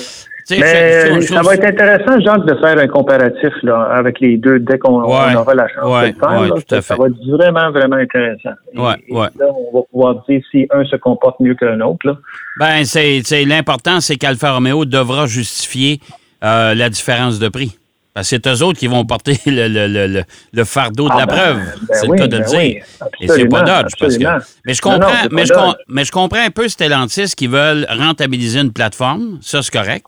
Mais 0.50 1.22
ça 1.22 1.42
va 1.42 1.56
être 1.56 1.66
intéressant, 1.66 2.20
Jacques, 2.22 2.46
de 2.46 2.56
faire 2.56 2.78
un 2.80 2.88
comparatif 2.88 3.52
là, 3.64 3.84
avec 3.92 4.20
les 4.20 4.38
deux 4.38 4.60
dès 4.60 4.78
qu'on 4.80 5.02
on 5.04 5.08
Ouais, 5.08 5.36
aura 5.36 5.54
la 5.54 5.68
chance 5.68 5.86
ouais, 5.86 6.12
de 6.12 6.16
le 6.16 6.20
faire. 6.20 6.42
ouais, 6.42 6.48
là. 6.48 6.56
tout 6.56 6.76
à 6.76 6.82
ça, 6.82 6.82
ça 6.82 6.96
va 6.96 7.08
être 7.08 7.16
vraiment, 7.28 7.72
vraiment 7.72 7.96
intéressant. 7.98 8.52
Et- 8.74 8.80
Ouais, 8.80 8.94
et 9.08 9.14
ouais. 9.14 9.28
là, 9.40 9.46
on 9.54 9.78
va 9.78 9.84
pouvoir 9.92 10.24
dire 10.28 10.42
si 10.52 10.68
un 10.72 10.86
se 10.86 10.96
comporte 10.96 11.40
mieux 11.40 11.56
que 11.56 11.66
l'autre. 11.66 12.06
là. 12.08 12.18
Ben, 12.60 12.86
c'est, 12.86 13.22
l'important, 13.46 14.00
c'est 14.00 14.16
qu'Alfa 14.16 14.54
Romeo 14.54 14.86
devra 14.86 15.26
justifier 15.28 16.00
euh, 16.44 16.74
la 16.76 16.90
différence 16.90 17.40
de 17.40 17.50
prix. 17.50 17.78
Parce 18.14 18.30
que 18.32 18.38
c'est 18.44 18.48
eux 18.48 18.64
autres 18.66 18.80
qui 18.80 18.88
vont 18.88 19.06
porter 19.06 19.38
le, 19.46 19.68
le- 19.68 19.88
le- 19.88 20.08
le- 20.08 20.24
le 20.54 20.64
fardeau 20.64 21.08
de 21.08 21.14
Ah 21.14 21.20
la 21.20 21.26
ben, 21.28 21.34
preuve. 21.36 21.58
ben 21.58 21.88
c'est 21.92 22.08
oui, 22.08 22.18
le 22.18 22.24
cas 22.24 22.28
de 22.28 22.32
ben 22.38 22.40
le 22.40 22.46
dire. 22.50 22.60
oui, 22.60 22.80
Et 23.22 23.28
c'est 23.28 23.46
pas 23.48 23.62
Dodge. 23.62 23.92
Parce 24.00 24.18
que, 24.18 24.24
mais, 24.66 24.74
je 24.74 24.82
Non, 24.84 24.92
non, 24.94 25.00
comprends, 25.00 25.14
mais, 25.32 25.46
je 25.46 25.54
mais 25.88 26.04
je 26.06 26.12
comprends 26.12 26.40
un 26.44 26.50
peu 26.50 26.68
Stellantis 26.68 27.34
qui 27.38 27.46
veulent 27.48 27.86
rentabiliser 27.90 28.60
une 28.62 28.74
plateforme. 28.74 29.38
Ça, 29.42 29.62
c'est 29.62 29.72
correct. 29.72 30.08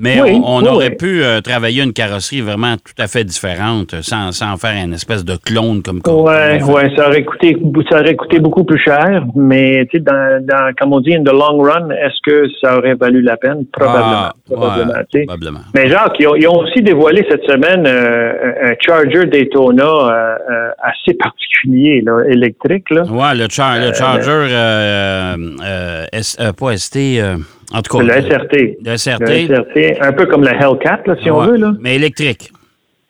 Mais 0.00 0.20
Oui, 0.22 0.40
on, 0.44 0.58
on 0.58 0.62
oui, 0.62 0.68
aurait 0.68 0.88
oui. 0.90 0.96
pu 0.96 1.22
euh, 1.24 1.40
travailler 1.40 1.82
une 1.82 1.92
carrosserie 1.92 2.40
vraiment 2.40 2.76
tout 2.76 2.94
à 3.02 3.08
fait 3.08 3.24
différente 3.24 3.96
sans, 4.02 4.30
sans 4.30 4.56
faire 4.56 4.80
une 4.84 4.92
espèce 4.94 5.24
de 5.24 5.34
clone 5.36 5.82
comme 5.82 6.00
on 6.06 6.26
fait. 6.26 6.62
ouais, 6.62 6.90
ça 6.96 7.08
aurait 7.08 7.24
coûté, 7.24 7.56
ça 7.90 8.00
aurait 8.00 8.14
coûté 8.14 8.38
beaucoup 8.38 8.62
plus 8.62 8.78
cher, 8.78 9.24
mais 9.34 9.86
tu 9.90 9.96
sais, 9.98 10.04
dans, 10.04 10.44
dans, 10.46 10.72
comme 10.78 10.92
on 10.92 11.00
dit, 11.00 11.14
in 11.16 11.24
the 11.24 11.32
long 11.32 11.58
run, 11.60 11.90
est-ce 11.90 12.18
que 12.24 12.44
ça 12.62 12.78
aurait 12.78 12.94
valu 12.94 13.22
la 13.22 13.36
peine? 13.36 13.64
Probablement. 13.72 14.06
Ah, 14.12 14.32
probablement, 14.48 14.92
ouais, 15.12 15.24
probablement. 15.26 15.60
Mais 15.74 15.88
Jacques, 15.88 16.14
ils 16.20 16.28
ont, 16.28 16.36
ils 16.36 16.46
ont 16.46 16.58
aussi 16.60 16.80
dévoilé 16.80 17.26
cette 17.28 17.42
semaine 17.44 17.84
euh, 17.86 18.70
un 18.70 18.74
Charger 18.80 19.26
Daytona 19.26 19.82
euh, 19.84 20.36
euh, 20.48 20.70
assez 20.80 21.14
particulier, 21.18 22.02
là, 22.06 22.18
électrique. 22.28 22.88
Là. 22.90 23.02
Ouais, 23.02 23.34
le, 23.34 23.48
char- 23.50 23.78
le 23.80 23.92
Charger, 23.92 24.30
euh, 24.30 25.34
euh, 25.64 26.04
S- 26.12 26.36
euh, 26.40 26.52
pas 26.52 26.76
ST, 26.76 26.96
euh, 26.96 27.34
en 27.72 27.82
tout 27.82 27.98
cas. 27.98 28.04
Le 28.04 28.22
SRT. 28.22 28.78
Le 28.84 28.96
SRT. 28.96 29.48
Le 29.48 29.56
SRT, 29.56 30.00
un 30.02 30.12
peu 30.12 30.26
comme 30.26 30.42
le 30.42 30.50
Hellcat, 30.50 31.00
là, 31.06 31.14
si 31.22 31.30
on 31.30 31.40
veut. 31.42 31.56
Là. 31.56 31.72
Mais 31.80 31.96
électrique. 31.96 32.50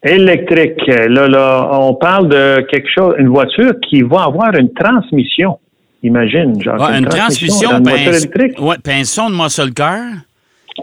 Électrique. 0.03 0.81
Là, 0.87 1.27
là, 1.29 1.69
on 1.73 1.95
parle 1.95 2.29
de 2.29 2.61
quelque 2.71 2.89
chose, 2.95 3.15
une 3.19 3.29
voiture 3.29 3.73
qui 3.89 4.03
va 4.03 4.25
avoir 4.25 4.55
une 4.55 4.73
transmission. 4.73 5.59
Imagine, 6.05 6.63
genre. 6.63 6.81
Ouais, 6.81 6.99
une 6.99 7.07
transmission, 7.07 7.71
dans 7.71 7.79
une 7.79 7.89
voiture 7.89 8.15
électrique. 8.15 8.61
ouais, 8.61 8.77
un 8.87 9.05
son 9.05 9.31
de 9.31 9.35
muscle 9.35 9.73
car. 9.73 9.99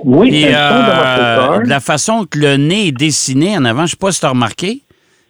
Oui, 0.03 0.45
un 0.45 0.51
son 0.51 0.51
de 0.51 0.53
euh, 0.53 0.91
muscle 0.91 1.47
car. 1.53 1.61
de 1.63 1.69
la 1.69 1.79
façon 1.79 2.25
que 2.29 2.37
le 2.37 2.57
nez 2.57 2.87
est 2.87 2.91
dessiné 2.91 3.57
en 3.57 3.63
avant, 3.63 3.79
je 3.79 3.83
ne 3.83 3.87
sais 3.91 3.97
pas 3.97 4.11
si 4.11 4.19
tu 4.19 4.25
as 4.25 4.29
remarqué, 4.31 4.81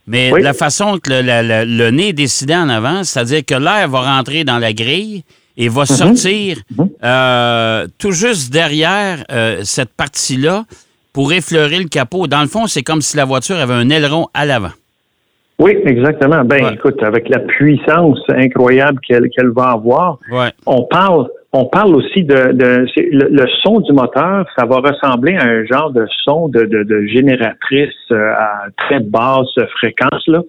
mais 0.07 0.31
Oui. 0.33 0.39
de 0.39 0.43
la 0.43 0.53
façon 0.53 0.97
que 0.97 1.11
le, 1.11 1.21
la- 1.21 1.65
le 1.65 1.91
nez 1.91 2.07
est 2.09 2.13
dessiné 2.13 2.55
en 2.55 2.69
avant, 2.69 3.03
c'est-à-dire 3.03 3.41
que 3.45 3.53
l'air 3.53 3.87
va 3.87 4.15
rentrer 4.17 4.43
dans 4.43 4.57
la 4.57 4.73
grille 4.73 5.23
et 5.57 5.69
va 5.69 5.85
sortir 5.85 6.57
euh, 7.03 7.88
tout 7.97 8.12
juste 8.12 8.51
derrière 8.51 9.24
euh, 9.31 9.59
cette 9.63 9.93
partie-là 9.93 10.65
pour 11.13 11.31
effleurer 11.31 11.79
le 11.79 11.88
capot. 11.88 12.27
Dans 12.27 12.41
le 12.41 12.47
fond, 12.47 12.67
c'est 12.67 12.83
comme 12.83 13.01
si 13.01 13.15
la 13.17 13.25
voiture 13.25 13.55
avait 13.55 13.74
un 13.74 13.89
aileron 13.89 14.27
à 14.33 14.45
l'avant. 14.45 14.74
Oui, 15.57 15.77
exactement. 15.85 16.43
Ben, 16.43 16.74
écoute, 16.74 17.01
avec 17.01 17.29
la 17.29 17.39
puissance 17.39 18.19
incroyable 18.29 19.00
qu'elle 19.07 19.29
qu'elle 19.29 19.51
va 19.51 19.71
avoir, 19.71 20.19
on 20.65 20.83
parle 20.83 21.29
on 21.55 21.65
parle 21.65 21.95
aussi 21.95 22.24
de, 22.24 22.51
de 22.51 22.85
le, 23.12 23.45
son 23.63 23.79
du 23.79 23.93
moteur, 23.93 24.45
ça 24.57 24.65
va 24.65 24.77
ressembler 24.77 25.35
à 25.35 25.45
un 25.45 25.65
genre 25.65 25.91
de 25.91 26.05
son 26.24 26.47
de, 26.50 26.65
de, 26.65 27.05
génératrice 27.07 27.89
euh, 28.12 28.31
à 28.33 28.65
très 28.77 29.00
basse 29.00 29.47
fréquence 29.79 30.27
là, 30.27 30.41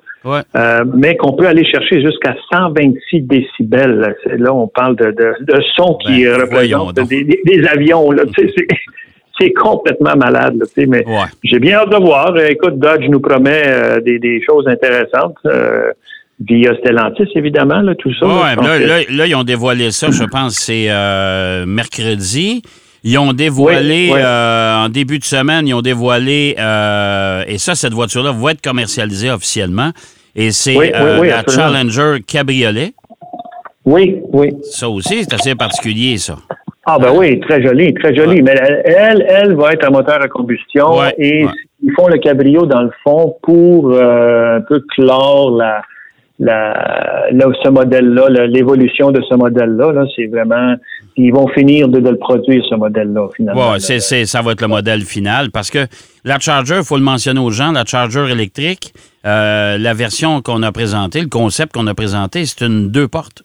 euh, 0.57 0.85
mais 0.95 1.17
qu'on 1.17 1.33
peut 1.33 1.47
aller 1.47 1.65
chercher 1.65 2.03
jusqu'à 2.03 2.35
126 2.53 3.23
décibels. 3.23 4.17
Là, 4.27 4.53
on 4.53 4.67
parle 4.67 4.97
de, 4.97 5.13
de, 5.13 5.61
son 5.77 5.95
qui 5.95 6.25
ben, 6.25 6.41
représente 6.41 6.95
des, 7.09 7.25
des, 7.45 7.67
avions. 7.69 8.11
Là, 8.11 8.25
c'est 9.41 9.53
complètement 9.53 10.17
malade. 10.17 10.57
Là, 10.57 10.85
mais 10.89 11.05
j'ai 11.45 11.59
bien 11.59 11.79
hâte 11.79 11.91
de 11.91 11.97
voir. 11.97 12.37
Écoute, 12.39 12.79
Dodge 12.79 13.07
nous 13.09 13.21
promet 13.21 13.63
euh, 13.67 14.01
des, 14.01 14.19
des, 14.19 14.43
choses 14.43 14.67
intéressantes. 14.67 15.37
Euh, 15.47 15.93
via 16.41 16.75
Stellantis, 16.77 17.29
évidemment, 17.35 17.81
là, 17.81 17.95
tout 17.95 18.13
ça. 18.19 18.27
là, 18.27 18.79
là, 18.79 18.99
là, 19.09 19.27
ils 19.27 19.35
ont 19.35 19.45
dévoilé 19.45 19.91
ça, 19.91 20.11
je 20.11 20.25
pense, 20.25 20.55
c'est 20.55 20.87
euh, 20.89 21.65
mercredi. 21.67 22.63
Ils 23.05 23.19
ont 23.19 23.33
dévoilé, 23.33 24.13
en 24.13 24.89
début 24.89 25.19
de 25.19 25.25
semaine, 25.25 25.69
ils 25.69 25.75
ont 25.75 25.83
dévoilé, 25.83 26.57
et 26.57 27.59
ça, 27.59 27.75
cette 27.75 27.93
voiture-là 27.93 28.33
va 28.33 28.51
être 28.51 28.63
commercialisée 28.63 29.31
officiellement. 29.31 29.93
Et 30.35 30.51
c'est 30.51 30.75
la 30.75 31.43
Challenger 31.47 32.21
Cabriolet. 32.27 32.93
Oui, 33.87 34.21
oui. 34.33 34.55
Ça 34.63 34.89
aussi, 34.89 35.23
c'est 35.23 35.33
assez 35.33 35.55
particulier, 35.55 36.19
ça. 36.19 36.37
Ah 36.89 36.99
ben 37.01 37.13
oui, 37.13 37.41
très 37.41 37.63
joli, 37.63 37.95
très 37.95 38.15
joli. 38.15 38.43
Mais 38.43 38.55
elle, 38.85 39.25
elle 39.29 39.55
va 39.55 39.73
être 39.73 39.87
un 39.87 39.91
moteur 39.91 40.23
à 40.23 40.29
combustion 40.29 41.03
et 41.19 41.47
ils 41.83 41.93
font 41.97 42.07
le 42.07 42.19
cabrio 42.19 42.65
dans 42.67 42.83
le 42.83 42.93
fond 43.03 43.37
pour 43.43 43.93
euh, 43.93 44.59
un 44.59 44.61
peu 44.61 44.81
clore 44.95 45.57
la, 45.57 45.83
la, 46.39 47.29
ce 47.31 47.69
modèle-là, 47.69 48.47
l'évolution 48.47 49.11
de 49.11 49.23
ce 49.29 49.35
modèle-là. 49.35 49.93
-là, 49.93 50.07
c'est 50.15 50.27
vraiment 50.27 50.77
ils 51.17 51.33
vont 51.33 51.49
finir 51.49 51.89
de, 51.89 51.99
le 51.99 52.17
produire 52.17 52.63
ce 52.69 52.75
modèle-là 52.75 53.29
finalement. 53.35 53.73
Ouais, 53.73 53.81
c'est, 53.81 54.27
ça 54.27 54.43
va 54.43 54.53
être 54.53 54.61
le 54.61 54.69
modèle 54.69 55.03
final 55.03 55.51
parce 55.51 55.71
que 55.71 55.87
la 56.25 56.39
Charger, 56.39 56.79
il 56.79 56.85
faut 56.85 56.97
le 56.97 57.03
mentionner 57.03 57.41
aux 57.41 57.51
gens, 57.51 57.73
la 57.73 57.85
Charger 57.85 58.31
électrique, 58.31 58.93
euh, 59.25 59.79
la 59.79 59.95
version 59.95 60.43
qu'on 60.43 60.63
a 60.63 60.73
présentée, 60.73 61.23
le 61.23 61.29
concept 61.29 61.73
qu'on 61.73 61.87
a 61.87 61.95
présenté, 61.95 62.45
c'est 62.45 62.65
une 62.65 62.91
deux 62.91 63.09
portes. 63.09 63.43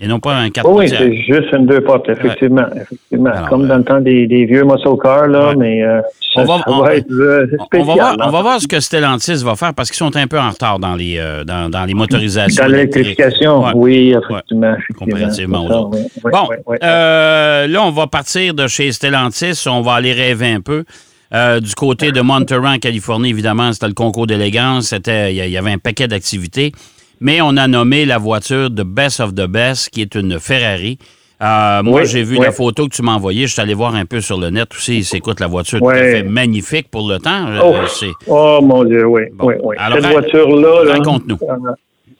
Et 0.00 0.08
non 0.08 0.18
pas 0.18 0.34
un 0.34 0.50
4 0.50 0.68
Oui, 0.68 0.88
c'est 0.88 1.14
juste 1.22 1.52
une 1.52 1.66
deux 1.66 1.80
portes, 1.80 2.08
effectivement. 2.08 2.66
effectivement. 2.74 3.30
Comme 3.48 3.68
dans 3.68 3.76
le 3.76 3.84
temps 3.84 4.00
des, 4.00 4.26
vieux 4.26 4.64
muscle 4.64 4.98
cars, 5.00 5.28
là, 5.28 5.54
mais 5.56 5.82
euh, 5.84 6.00
on 6.36 6.44
va, 6.44 6.96
être 6.96 7.10
euh, 7.12 7.46
spécial. 7.64 8.16
On 8.20 8.30
va, 8.30 8.42
voir, 8.42 8.60
ce 8.60 8.66
que 8.66 8.80
Stellantis 8.80 9.44
va 9.44 9.54
faire 9.54 9.72
parce 9.72 9.90
qu'ils 9.90 9.98
sont 9.98 10.16
un 10.16 10.26
peu 10.26 10.38
en 10.38 10.50
retard 10.50 10.80
dans 10.80 10.96
les, 10.96 11.18
euh, 11.18 11.44
dans, 11.44 11.70
dans, 11.70 11.84
les 11.84 11.94
motorisations. 11.94 12.64
Dans 12.64 12.70
l'électrification, 12.70 13.64
oui, 13.76 14.14
effectivement. 14.16 14.74
Compréhensivement. 14.98 15.90
bon, 16.24 16.48
là, 16.80 17.66
on 17.80 17.90
va 17.90 18.06
partir 18.08 18.52
de 18.54 18.66
chez 18.66 18.90
Stellantis. 18.90 19.64
On 19.68 19.80
va 19.80 19.94
aller 19.94 20.12
rêver 20.12 20.52
un 20.52 20.60
peu. 20.60 20.84
du 21.60 21.74
côté 21.76 22.10
de 22.10 22.20
Monterey, 22.20 22.68
en 22.68 22.78
Californie, 22.78 23.30
évidemment, 23.30 23.72
c'était 23.72 23.88
le 23.88 23.94
concours 23.94 24.26
d'élégance. 24.26 24.92
Il 25.06 25.34
y 25.34 25.56
avait 25.56 25.72
un 25.72 25.78
paquet 25.78 26.08
d'activités 26.08 26.72
mais 27.24 27.40
on 27.40 27.56
a 27.56 27.66
nommé 27.66 28.04
la 28.04 28.18
voiture 28.18 28.68
de 28.70 28.82
Best 28.82 29.18
of 29.18 29.34
the 29.34 29.48
Best, 29.48 29.88
qui 29.88 30.02
est 30.02 30.14
une 30.14 30.38
Ferrari. 30.38 30.98
Euh, 31.42 31.82
moi, 31.82 32.04
j'ai 32.04 32.22
vu 32.22 32.36
la 32.36 32.52
photo 32.52 32.86
que 32.86 32.94
tu 32.94 33.02
m'as 33.02 33.14
envoyée. 33.14 33.46
Je 33.46 33.54
suis 33.54 33.62
allé 33.62 33.72
voir 33.72 33.94
un 33.94 34.04
peu 34.04 34.20
sur 34.20 34.38
le 34.38 34.50
net 34.50 34.68
aussi. 34.72 35.02
C'est 35.02 35.16
écoute, 35.16 35.40
la 35.40 35.46
voiture 35.46 35.80
est 35.92 36.22
magnifique 36.22 36.90
pour 36.90 37.08
le 37.08 37.18
temps. 37.18 37.48
Euh, 37.48 37.60
oh, 37.64 37.74
oh 38.28 38.58
mon 38.62 38.84
Dieu, 38.84 39.06
oui. 39.06 39.22
oui, 39.40 39.74
Alors, 39.78 40.00
cette 40.00 40.12
voiture-là. 40.12 40.92
Raconte-nous. 40.92 41.38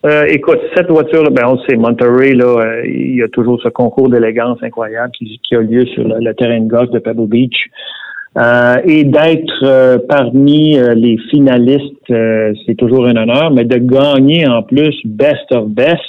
Euh, 0.07 0.25
écoute, 0.29 0.59
cette 0.75 0.89
voiture-là, 0.89 1.31
ben, 1.31 1.49
on 1.49 1.59
sait, 1.65 1.77
Monterey, 1.77 2.33
là, 2.33 2.83
il 2.85 3.17
y 3.17 3.23
a 3.23 3.29
toujours 3.29 3.61
ce 3.63 3.69
concours 3.69 4.09
d'élégance 4.09 4.59
incroyable 4.63 5.13
qui, 5.13 5.55
a 5.55 5.61
lieu 5.61 5.85
sur 5.87 6.05
le, 6.05 6.19
le 6.19 6.35
terrain 6.35 6.61
de 6.61 6.69
golf 6.69 6.91
de 6.91 6.99
Pebble 6.99 7.29
Beach. 7.29 7.57
Euh, 8.37 8.79
et 8.85 9.05
d'être 9.05 9.63
euh, 9.63 9.99
parmi 10.09 10.77
euh, 10.77 10.95
les 10.95 11.19
finalistes, 11.31 12.13
c'est 12.67 12.75
toujours 12.77 13.07
un 13.07 13.17
honneur, 13.17 13.53
mais 13.53 13.65
de 13.65 13.79
gagner 13.79 14.47
en 14.49 14.63
plus 14.63 14.95
Best 15.05 15.53
of 15.53 15.69
Best, 15.69 16.01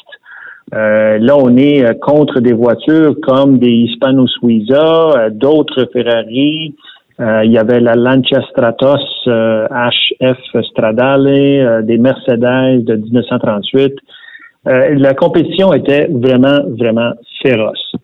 là 0.72 1.38
on 1.38 1.56
est 1.56 1.98
contre 2.00 2.40
des 2.40 2.54
voitures 2.54 3.16
comme 3.22 3.60
des 3.60 3.72
Hispano 3.72 4.28
Suiza, 4.28 5.30
d'autres 5.30 5.88
Ferrari, 5.94 6.76
il 7.20 7.52
y 7.52 7.58
avait 7.58 7.80
la 7.80 7.96
Lancia 7.96 8.42
Stratos 8.50 9.26
HF 9.28 10.62
Stradale, 10.70 11.86
des 11.86 11.98
Mercedes 11.98 12.84
de 12.84 12.96
1938. 12.96 13.94
la 14.66 15.14
compétition 15.14 15.72
était 15.74 16.08
vraiment, 16.12 16.60
vraiment 16.78 17.14
féroce. 17.42 17.96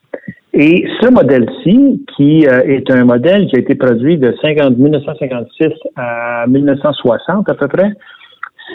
Et 0.54 0.86
ce 1.02 1.10
modèle-ci, 1.10 2.06
qui 2.16 2.46
euh, 2.46 2.62
est 2.64 2.92
un 2.92 3.06
modèle 3.06 3.48
qui 3.48 3.56
a 3.56 3.60
été 3.60 3.76
produit 3.76 4.18
de 4.18 4.36
50, 4.42 4.78
1956 4.78 5.70
à 5.96 6.46
1960 6.48 7.50
à 7.50 7.54
peu 7.54 7.68
près, 7.70 7.92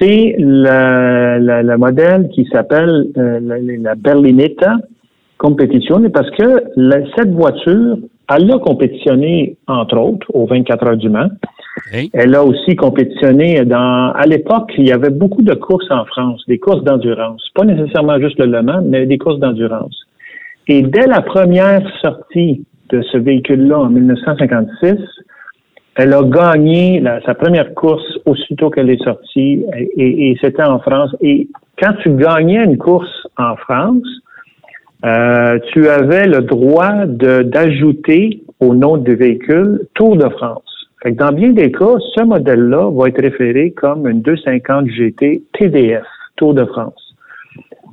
c'est 0.00 0.37
le, 0.38 1.62
le, 1.62 1.76
modèle 1.76 2.28
qui 2.35 2.47
s'appelle 2.52 3.06
euh, 3.18 3.40
la, 3.83 3.95
Berlinetta 3.95 4.76
Competition, 5.38 6.02
parce 6.11 6.30
que 6.30 6.64
cette 7.16 7.30
voiture, 7.33 7.99
elle 8.35 8.50
a 8.50 8.59
compétitionné, 8.59 9.56
entre 9.66 9.99
autres, 9.99 10.26
aux 10.33 10.47
24 10.47 10.87
heures 10.87 10.97
du 10.97 11.11
Mans. 11.11 11.28
Elle 12.14 12.35
a 12.35 12.42
aussi 12.42 12.75
compétitionné 12.75 13.64
dans, 13.66 14.12
à 14.12 14.25
l'époque, 14.26 14.73
il 14.78 14.88
y 14.88 14.92
avait 14.92 15.11
beaucoup 15.11 15.42
de 15.42 15.54
courses 15.54 15.90
en 15.90 16.06
France, 16.06 16.42
des 16.49 16.59
courses 16.59 16.83
d'endurance. 16.85 17.42
Pas 17.54 17.64
nécessairement 17.64 18.18
juste 18.18 18.38
le 18.38 18.47
Le 18.47 18.62
Mans, 18.62 18.83
mais 18.83 19.04
des 19.04 19.18
courses 19.18 19.38
d'endurance. 19.38 20.06
Et 20.68 20.82
dès 20.82 21.06
la 21.06 21.23
première 21.23 21.82
sortie 22.00 22.64
de 22.90 23.02
ce 23.02 23.18
véhicule-là 23.18 23.78
en 23.78 23.88
1956, 23.88 24.96
elle 25.94 26.12
a 26.12 26.23
gagné 26.23 27.02
sa 27.25 27.35
première 27.35 27.73
course 27.75 28.18
aussitôt 28.26 28.70
qu'elle 28.70 28.90
est 28.90 29.02
sortie 29.02 29.64
et, 29.96 30.37
c'était 30.42 30.64
en 30.64 30.78
France. 30.80 31.14
Et 31.20 31.49
quand 31.80 31.94
tu 32.02 32.11
gagnais 32.11 32.64
une 32.64 32.78
course 32.78 33.26
en 33.38 33.56
France, 33.56 34.06
euh, 35.04 35.58
tu 35.73 35.88
avais 35.88 36.26
le 36.26 36.42
droit 36.42 37.06
d'ajouter 37.06 38.42
au 38.61 38.75
nom 38.75 38.96
du 38.96 39.14
véhicule 39.14 39.87
Tour 39.94 40.16
de 40.16 40.28
France. 40.28 40.88
Fait 41.02 41.12
que 41.12 41.18
dans 41.18 41.32
bien 41.32 41.50
des 41.50 41.70
cas, 41.70 41.94
ce 42.14 42.25
modèle-là 42.25 42.90
va 42.90 43.08
être 43.08 43.20
référé 43.20 43.70
comme 43.70 44.08
une 44.08 44.20
250 44.23 44.88
GT 44.88 45.42
TDF, 45.52 46.04
Tour 46.37 46.54
de 46.54 46.64
France. 46.64 47.05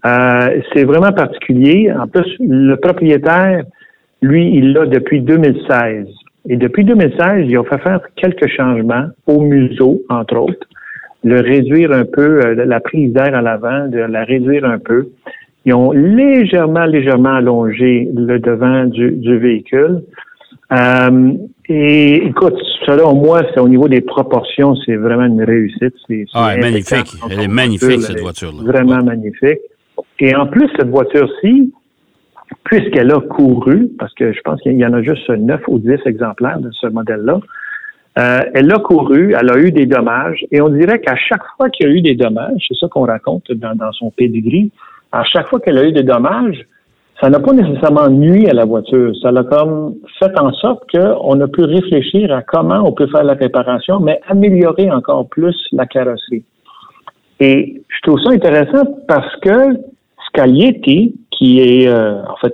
Euh, 0.05 0.61
c'est 0.73 0.83
vraiment 0.83 1.11
particulier. 1.11 1.91
En 1.91 2.07
plus, 2.07 2.35
le 2.39 2.75
propriétaire, 2.75 3.63
lui, 4.21 4.55
il 4.55 4.73
l'a 4.73 4.85
depuis 4.85 5.21
2016. 5.21 6.07
Et 6.49 6.57
depuis 6.57 6.83
2016, 6.83 7.45
il 7.47 7.57
a 7.57 7.63
fait 7.63 7.77
faire 7.79 8.01
quelques 8.15 8.47
changements 8.49 9.07
au 9.27 9.41
museau, 9.41 10.01
entre 10.09 10.35
autres, 10.35 10.67
le 11.23 11.39
réduire 11.39 11.93
un 11.93 12.03
peu, 12.03 12.41
euh, 12.45 12.65
la 12.65 12.81
prise 12.81 13.13
d'air 13.13 13.33
à 13.33 13.41
l'avant, 13.41 13.87
de 13.87 13.99
la 13.99 14.25
réduire 14.25 14.65
un 14.65 14.77
peu. 14.77 15.07
Ils 15.65 15.73
ont 15.73 15.91
légèrement, 15.91 16.85
légèrement 16.85 17.35
allongé 17.35 18.09
le 18.13 18.39
devant 18.39 18.83
du, 18.83 19.11
du 19.11 19.37
véhicule. 19.37 20.03
Euh, 20.73 21.31
et 21.69 22.15
écoute, 22.27 22.57
selon 22.85 23.15
moi, 23.15 23.41
c'est 23.53 23.59
au 23.61 23.69
niveau 23.69 23.87
des 23.87 24.01
proportions, 24.01 24.75
c'est 24.85 24.95
vraiment 24.95 25.25
une 25.25 25.43
réussite. 25.43 25.93
C'est, 26.07 26.25
ah, 26.33 26.57
magnifique. 26.57 27.13
Elle 27.31 27.41
est 27.41 27.47
magnifique, 27.47 28.01
cette 28.01 28.19
voiture-là. 28.19 28.63
Vraiment 28.63 29.01
magnifique. 29.01 29.61
Et 30.23 30.33
en 30.37 30.47
plus, 30.47 30.69
cette 30.77 30.87
voiture-ci, 30.87 31.73
puisqu'elle 32.63 33.11
a 33.11 33.19
couru, 33.19 33.89
parce 33.99 34.13
que 34.13 34.31
je 34.31 34.39
pense 34.39 34.61
qu'il 34.61 34.79
y 34.79 34.85
en 34.85 34.93
a 34.93 35.01
juste 35.01 35.27
9 35.27 35.59
ou 35.67 35.79
10 35.79 35.97
exemplaires 36.05 36.61
de 36.61 36.71
ce 36.71 36.87
modèle-là, 36.87 37.41
euh, 38.19 38.39
elle 38.53 38.71
a 38.71 38.79
couru, 38.79 39.35
elle 39.37 39.51
a 39.51 39.57
eu 39.57 39.71
des 39.71 39.85
dommages, 39.85 40.45
et 40.49 40.61
on 40.61 40.69
dirait 40.69 41.01
qu'à 41.01 41.17
chaque 41.17 41.43
fois 41.57 41.69
qu'il 41.69 41.87
y 41.87 41.91
a 41.91 41.93
eu 41.93 42.01
des 42.01 42.15
dommages, 42.15 42.63
c'est 42.69 42.77
ça 42.79 42.87
qu'on 42.87 43.05
raconte 43.05 43.51
dans, 43.51 43.91
son 43.91 44.11
pedigree, 44.11 44.71
à 45.11 45.25
chaque 45.25 45.49
fois 45.49 45.59
qu'elle 45.59 45.77
a 45.77 45.83
eu 45.83 45.91
des 45.91 46.03
dommages, 46.03 46.65
ça 47.19 47.29
n'a 47.29 47.41
pas 47.41 47.51
nécessairement 47.51 48.07
nuit 48.07 48.47
à 48.47 48.53
la 48.53 48.63
voiture. 48.63 49.11
Ça 49.21 49.29
l'a 49.29 49.43
comme 49.43 49.95
fait 50.19 50.39
en 50.39 50.53
sorte 50.53 50.89
qu'on 50.89 51.41
a 51.41 51.47
pu 51.49 51.65
réfléchir 51.65 52.33
à 52.33 52.43
comment 52.43 52.81
on 52.87 52.93
peut 52.93 53.07
faire 53.07 53.25
la 53.25 53.33
réparation, 53.33 53.99
mais 53.99 54.21
améliorer 54.29 54.89
encore 54.89 55.27
plus 55.27 55.55
la 55.73 55.85
carrosserie. 55.85 56.45
Et 57.41 57.83
je 57.89 58.01
trouve 58.03 58.21
ça 58.21 58.29
intéressant 58.29 58.85
parce 59.05 59.35
que 59.41 59.92
Scaglietti, 60.33 61.15
qui 61.31 61.59
est, 61.59 61.87
euh, 61.87 62.21
en 62.23 62.35
fait, 62.37 62.53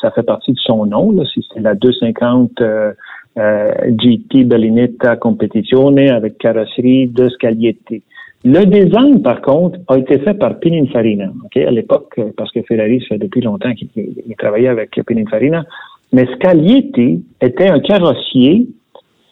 ça 0.00 0.10
fait 0.10 0.22
partie 0.22 0.52
de 0.52 0.58
son 0.58 0.86
nom, 0.86 1.14
c'est 1.54 1.60
la 1.60 1.74
250 1.74 2.60
euh, 2.60 2.92
euh, 3.38 3.72
GT 3.98 4.44
Bellinetta 4.44 5.16
Competizione 5.16 6.10
avec 6.10 6.38
carrosserie 6.38 7.06
de 7.08 7.28
Scaglietti. 7.28 8.02
Le 8.44 8.64
design, 8.64 9.22
par 9.22 9.40
contre, 9.40 9.78
a 9.88 9.98
été 9.98 10.18
fait 10.18 10.34
par 10.34 10.58
Pininfarina, 10.58 11.32
ok, 11.44 11.56
à 11.56 11.70
l'époque, 11.70 12.20
parce 12.36 12.50
que 12.52 12.62
Ferrari, 12.62 13.00
ça 13.00 13.14
fait 13.14 13.18
depuis 13.18 13.40
longtemps 13.40 13.72
qu'il 13.74 14.34
travaillait 14.38 14.68
avec 14.68 15.00
Pininfarina. 15.04 15.64
Mais 16.12 16.26
Scaglietti 16.34 17.24
était 17.40 17.68
un 17.68 17.80
carrossier 17.80 18.68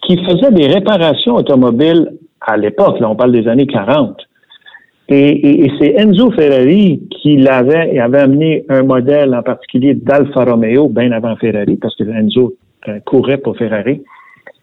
qui 0.03 0.17
faisait 0.25 0.51
des 0.51 0.67
réparations 0.67 1.35
automobiles 1.35 2.13
à 2.41 2.57
l'époque, 2.57 3.01
là, 3.01 3.09
on 3.09 3.17
parle 3.17 3.33
des 3.33 3.49
années 3.49 3.67
40. 3.67 4.17
Et, 5.09 5.71
c'est 5.79 5.95
Enzo 5.99 6.31
Ferrari 6.31 7.03
qui 7.11 7.37
l'avait, 7.37 7.99
avait 7.99 8.21
amené 8.21 8.65
un 8.69 8.83
modèle 8.83 9.35
en 9.35 9.43
particulier 9.43 9.95
d'Alfa 9.95 10.45
Romeo, 10.45 10.89
bien 10.89 11.13
avant 11.13 11.37
Ferrari, 11.37 11.77
parce 11.77 11.95
que 11.97 12.05
Enzo 12.05 12.55
euh, 12.89 13.01
courait 13.05 13.39
pour 13.39 13.57
Ferrari, 13.57 14.01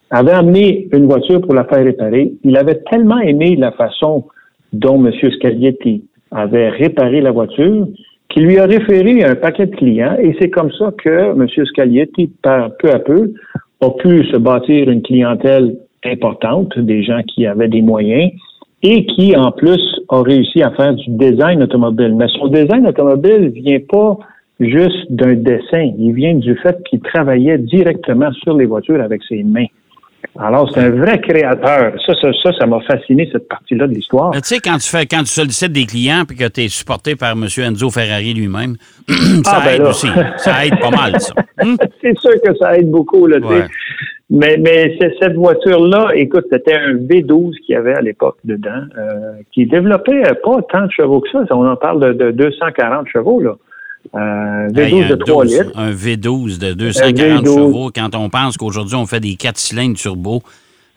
avait 0.09 0.31
amené 0.31 0.87
une 0.93 1.05
voiture 1.05 1.41
pour 1.41 1.53
la 1.53 1.63
faire 1.65 1.83
réparer. 1.83 2.33
Il 2.43 2.57
avait 2.57 2.81
tellement 2.89 3.19
aimé 3.19 3.55
la 3.55 3.71
façon 3.71 4.25
dont 4.73 5.03
M. 5.05 5.11
Scaglietti 5.37 6.03
avait 6.31 6.69
réparé 6.69 7.21
la 7.21 7.31
voiture 7.31 7.87
qu'il 8.29 8.45
lui 8.45 8.57
a 8.57 8.65
référé 8.65 9.23
un 9.23 9.35
paquet 9.35 9.67
de 9.67 9.75
clients 9.75 10.15
et 10.21 10.35
c'est 10.39 10.49
comme 10.49 10.71
ça 10.71 10.91
que 10.97 11.31
M. 11.31 11.47
Scaglietti, 11.65 12.31
peu 12.41 12.91
à 12.91 12.99
peu, 12.99 13.33
a 13.81 13.89
pu 13.91 14.25
se 14.25 14.37
bâtir 14.37 14.89
une 14.89 15.01
clientèle 15.01 15.75
importante, 16.03 16.77
des 16.79 17.03
gens 17.03 17.21
qui 17.23 17.45
avaient 17.45 17.67
des 17.67 17.81
moyens 17.81 18.31
et 18.83 19.05
qui, 19.05 19.35
en 19.35 19.51
plus, 19.51 19.81
a 20.09 20.21
réussi 20.21 20.61
à 20.63 20.71
faire 20.71 20.93
du 20.93 21.09
design 21.09 21.61
automobile. 21.63 22.15
Mais 22.15 22.27
son 22.39 22.47
design 22.47 22.87
automobile 22.87 23.49
vient 23.49 23.79
pas 23.87 24.17
juste 24.59 25.11
d'un 25.11 25.33
dessin, 25.33 25.91
il 25.97 26.13
vient 26.13 26.35
du 26.35 26.55
fait 26.57 26.83
qu'il 26.83 26.99
travaillait 27.01 27.57
directement 27.57 28.31
sur 28.31 28.55
les 28.55 28.65
voitures 28.65 29.01
avec 29.01 29.23
ses 29.23 29.43
mains. 29.43 29.65
Alors, 30.39 30.69
c'est 30.73 30.79
un 30.79 30.91
vrai 30.91 31.19
créateur. 31.19 31.93
Ça, 32.05 32.13
ça, 32.21 32.51
ça, 32.57 32.65
m'a 32.65 32.79
fasciné, 32.81 33.29
cette 33.31 33.47
partie-là 33.47 33.87
de 33.87 33.93
l'histoire. 33.93 34.31
Tu 34.31 34.39
sais, 34.43 34.59
quand 34.59 34.77
tu 34.77 34.89
fais, 34.89 35.05
quand 35.05 35.19
tu 35.19 35.27
sollicites 35.27 35.71
des 35.71 35.85
clients 35.85 36.23
puis 36.27 36.37
que 36.37 36.47
tu 36.47 36.61
es 36.61 36.67
supporté 36.67 37.15
par 37.15 37.31
M. 37.31 37.47
Enzo 37.57 37.89
Ferrari 37.89 38.33
lui-même, 38.33 38.75
ça 39.43 39.57
ah, 39.57 39.61
ben 39.65 39.75
aide 39.75 39.87
aussi. 39.87 40.07
Ça 40.37 40.65
aide 40.65 40.79
pas 40.79 40.91
mal, 40.91 41.19
ça. 41.19 41.33
Hmm? 41.63 41.75
c'est 42.01 42.17
sûr 42.17 42.41
que 42.43 42.55
ça 42.57 42.75
aide 42.77 42.89
beaucoup, 42.89 43.27
là, 43.27 43.37
Mais, 44.31 44.57
mais 44.57 44.97
cette 44.99 45.35
voiture-là, 45.35 46.09
écoute, 46.15 46.45
c'était 46.51 46.73
un 46.73 46.95
V12 46.95 47.55
qu'il 47.59 47.75
y 47.75 47.77
avait 47.77 47.93
à 47.93 48.01
l'époque 48.01 48.37
dedans, 48.43 48.81
euh, 48.97 49.33
qui 49.51 49.67
développait 49.67 50.23
pas 50.43 50.61
tant 50.71 50.85
de 50.87 50.91
chevaux 50.91 51.19
que 51.19 51.29
ça. 51.29 51.45
On 51.51 51.67
en 51.67 51.75
parle 51.75 51.99
de, 51.99 52.13
de 52.13 52.31
240 52.31 53.07
chevaux, 53.09 53.41
là. 53.41 53.57
Euh, 54.15 54.67
V12 54.69 55.07
de 55.09 55.15
3 55.15 55.45
litres. 55.45 55.71
Un 55.75 55.91
V12 55.91 56.59
de 56.59 56.73
240 56.73 57.45
chevaux, 57.45 57.91
quand 57.93 58.15
on 58.15 58.29
pense 58.29 58.57
qu'aujourd'hui, 58.57 58.95
on 58.95 59.05
fait 59.05 59.19
des 59.19 59.35
4 59.35 59.57
cylindres 59.57 59.97
turbo. 59.97 60.41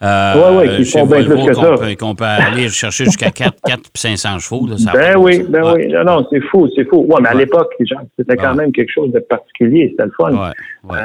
Euh, 0.02 0.34
oui, 0.36 0.66
oui, 0.68 0.76
qui 0.76 0.84
font 0.90 1.06
bien 1.06 1.24
plus 1.24 1.46
que 1.46 1.54
ça. 1.54 1.76
Qu'on 1.98 2.14
peut 2.14 2.24
aller 2.24 2.68
chercher 2.68 3.04
jusqu'à 3.04 3.30
4, 3.30 3.54
4 3.64 3.90
500 3.94 4.38
chevaux. 4.40 4.66
Là, 4.66 4.76
ben 4.92 5.16
oui, 5.18 5.44
ben 5.48 5.62
oui. 5.72 5.88
Non, 5.88 6.04
non, 6.04 6.26
c'est 6.30 6.40
fou, 6.40 6.68
c'est 6.74 6.84
fou. 6.88 7.06
Ouais, 7.08 7.20
mais 7.22 7.28
à 7.28 7.34
l'époque, 7.34 7.72
c'était 8.18 8.36
quand 8.36 8.54
même 8.54 8.72
quelque 8.72 8.92
chose 8.92 9.12
de 9.12 9.20
particulier. 9.20 9.88
C'était 9.90 10.04
le 10.04 10.12
fun. 10.18 10.32
Euh, 10.34 10.98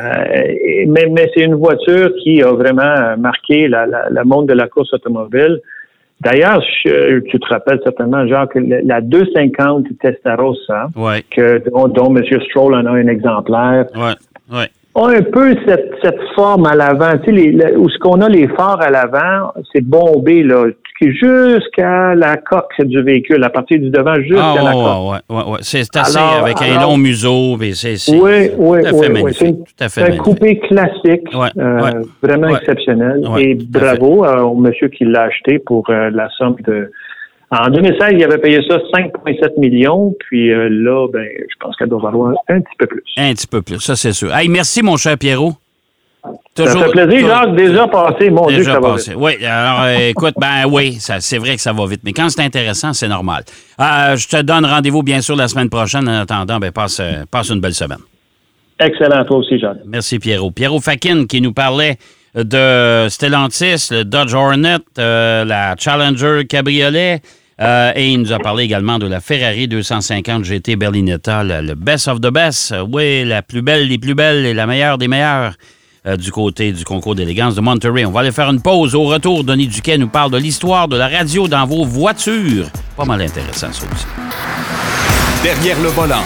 mais 0.88 1.06
mais 1.12 1.32
c'est 1.34 1.44
une 1.44 1.56
voiture 1.56 2.12
qui 2.24 2.42
a 2.42 2.52
vraiment 2.52 3.16
marqué 3.18 3.68
la, 3.68 3.86
la, 3.86 4.10
le 4.10 4.24
monde 4.26 4.48
de 4.48 4.54
la 4.54 4.68
course 4.68 4.92
automobile. 4.94 5.62
D'ailleurs, 6.22 6.62
tu 6.84 7.40
te 7.40 7.48
rappelles 7.48 7.80
certainement, 7.84 8.28
Jacques, 8.28 8.56
la 8.56 9.00
250 9.02 9.86
Testarossa, 10.02 10.88
que, 11.32 11.64
dont, 11.70 12.16
M. 12.16 12.24
Stroll 12.50 12.76
en 12.76 12.86
a 12.86 12.92
un 12.92 13.08
exemplaire, 13.08 13.86
a 14.96 15.08
un 15.08 15.22
peu 15.22 15.56
cette, 15.66 15.94
cette 16.04 16.20
forme 16.36 16.66
à 16.66 16.76
l'avant. 16.76 17.18
Tu 17.24 17.34
sais, 17.34 17.76
où 17.76 17.90
ce 17.90 17.98
qu'on 18.00 18.22
a 18.22 18.28
les 18.28 18.48
phares 18.50 18.82
à 18.82 18.90
l'avant, 18.90 19.54
c'est 19.72 19.82
bombé, 19.82 20.44
là 20.44 20.66
jusqu'à 21.02 22.14
la 22.16 22.38
coque 22.38 22.82
du 22.82 23.02
véhicule, 23.02 23.44
à 23.44 23.50
partir 23.50 23.80
du 23.80 23.90
devant 23.90 24.16
jusqu'à 24.16 24.54
ah, 24.54 24.64
la 24.64 24.72
coque. 24.74 25.22
Oui, 25.30 25.44
oui, 25.48 25.58
C'est 25.62 25.96
assez 25.96 26.18
avec 26.18 26.62
un 26.62 26.82
long 26.82 26.98
museau. 26.98 27.58
C'est, 27.74 27.96
oui, 28.12 28.50
oui, 28.58 28.80
tout 28.84 28.96
à 28.96 29.22
oui, 29.22 29.34
C'est 29.88 30.02
un 30.02 30.18
coupé 30.18 30.60
classique, 30.60 31.28
euh, 31.58 32.04
vraiment 32.22 32.56
exceptionnel. 32.56 33.24
Et 33.38 33.56
bravo 33.56 34.26
au 34.26 34.56
monsieur 34.56 34.90
qui 34.90 35.06
l'a 35.06 35.24
acheté 35.24 35.60
pour 35.60 35.90
euh, 35.90 36.10
la 36.12 36.30
somme 36.38 36.56
de... 36.66 36.92
En 37.52 37.70
2016, 37.70 38.12
il 38.14 38.24
avait 38.24 38.38
payé 38.38 38.60
ça 38.70 38.78
5,7 38.94 39.60
millions, 39.60 40.14
puis 40.20 40.52
euh, 40.52 40.70
là, 40.70 41.08
ben, 41.12 41.26
je 41.26 41.56
pense 41.60 41.76
qu'elle 41.78 41.90
doit 41.90 42.02
valoir 42.02 42.34
un 42.48 42.62
petit 42.62 42.76
peu 42.78 42.86
plus. 42.86 43.04
Un 43.18 43.34
petit 43.34 43.48
peu 43.48 43.64
plus, 43.64 43.80
ça 43.80 43.96
c'est 43.96 44.12
sûr. 44.12 44.36
Hey, 44.36 44.48
merci, 44.50 44.84
mon 44.84 44.98
cher 44.98 45.18
Pierrot. 45.18 45.54
Ça 46.66 46.78
fait 46.78 46.92
plaisir, 46.92 47.28
Jacques. 47.28 47.56
Déjà 47.56 47.88
passé, 47.88 48.30
mon 48.30 48.48
Dieu, 48.48 48.64
ça 48.64 48.80
va 48.80 48.96
vite. 48.96 49.14
Oui, 49.16 49.46
alors 49.46 49.82
euh, 49.84 50.10
écoute, 50.10 50.34
ben 50.40 50.66
oui, 50.70 50.98
c'est 51.00 51.38
vrai 51.38 51.56
que 51.56 51.62
ça 51.62 51.74
va 51.74 51.86
vite. 51.86 52.02
Mais 52.04 52.14
quand 52.14 52.30
c'est 52.30 52.42
intéressant, 52.42 52.94
c'est 52.94 53.08
normal. 53.08 53.44
Euh, 53.80 54.16
je 54.16 54.28
te 54.28 54.42
donne 54.42 54.66
rendez-vous, 54.66 55.04
bien 55.04 55.22
sûr, 55.22 55.36
la 55.36 55.48
semaine 55.48 55.70
prochaine. 55.70 56.08
En 56.08 56.22
attendant, 56.22 56.60
ben, 56.60 56.72
passe, 56.72 57.00
euh, 57.00 57.24
passe 57.30 57.50
une 57.50 57.62
belle 57.62 57.74
semaine. 57.74 58.00
Excellent, 58.80 59.24
toi 59.26 59.38
aussi, 59.38 59.60
Jacques. 59.60 59.78
Merci, 59.86 60.20
Pierrot. 60.20 60.52
Pierrot 60.52 60.80
Fakin 60.80 61.26
qui 61.26 61.42
nous 61.42 61.54
parlait 61.54 61.98
de 62.36 63.08
Stellantis, 63.10 63.90
le 63.92 64.04
Dodge 64.04 64.34
Hornet, 64.34 64.78
la 64.98 65.76
Challenger 65.78 66.46
Cabriolet. 66.48 67.22
et 67.60 68.08
il 68.08 68.22
nous 68.22 68.32
a 68.32 68.40
parlé 68.40 68.64
également 68.64 69.00
de 69.00 69.08
la 69.08 69.20
Ferrari 69.20 69.68
250 69.68 70.46
GT 70.46 70.78
Berlinetta, 70.78 71.44
le 71.44 71.74
best 71.76 72.08
of 72.08 72.22
the 72.22 72.32
best. 72.32 72.74
Oui, 72.90 73.26
la 73.26 73.42
plus 73.42 73.62
belle 73.62 73.90
des 73.90 73.98
plus 73.98 74.16
belles 74.16 74.46
et 74.46 74.54
la 74.54 74.66
meilleure 74.66 74.98
des 74.98 75.10
meilleures. 75.10 75.56
Euh, 76.06 76.16
du 76.16 76.32
côté 76.32 76.72
du 76.72 76.86
concours 76.86 77.14
d'élégance 77.14 77.56
de 77.56 77.62
Monterey. 77.62 78.06
On 78.06 78.12
va 78.12 78.22
aller 78.22 78.32
faire 78.32 78.50
une 78.50 78.62
pause. 78.62 78.96
Au 78.96 79.04
retour, 79.04 79.44
Denis 79.44 79.68
Duquet 79.68 79.98
nous 79.98 80.08
parle 80.08 80.32
de 80.32 80.38
l'histoire 80.38 80.88
de 80.88 80.96
la 80.96 81.10
radio 81.10 81.48
dans 81.50 81.66
vos 81.66 81.84
voitures. 81.84 82.68
Pas 82.96 83.04
mal 83.04 83.22
intéressant, 83.22 83.74
ça 83.74 83.84
aussi. 83.92 84.06
Derrière 85.44 85.80
le 85.82 85.90
volant. 85.90 86.24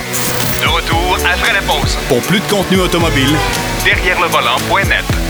De 0.62 0.67
retour 0.67 1.17
après 1.25 1.53
la 1.53 1.62
pause. 1.62 1.97
Pour 2.07 2.21
plus 2.21 2.39
de 2.39 2.45
contenu 2.45 2.81
automobile, 2.81 3.36
derrière 3.83 4.21
le 4.21 4.27
volant.net. 4.27 5.22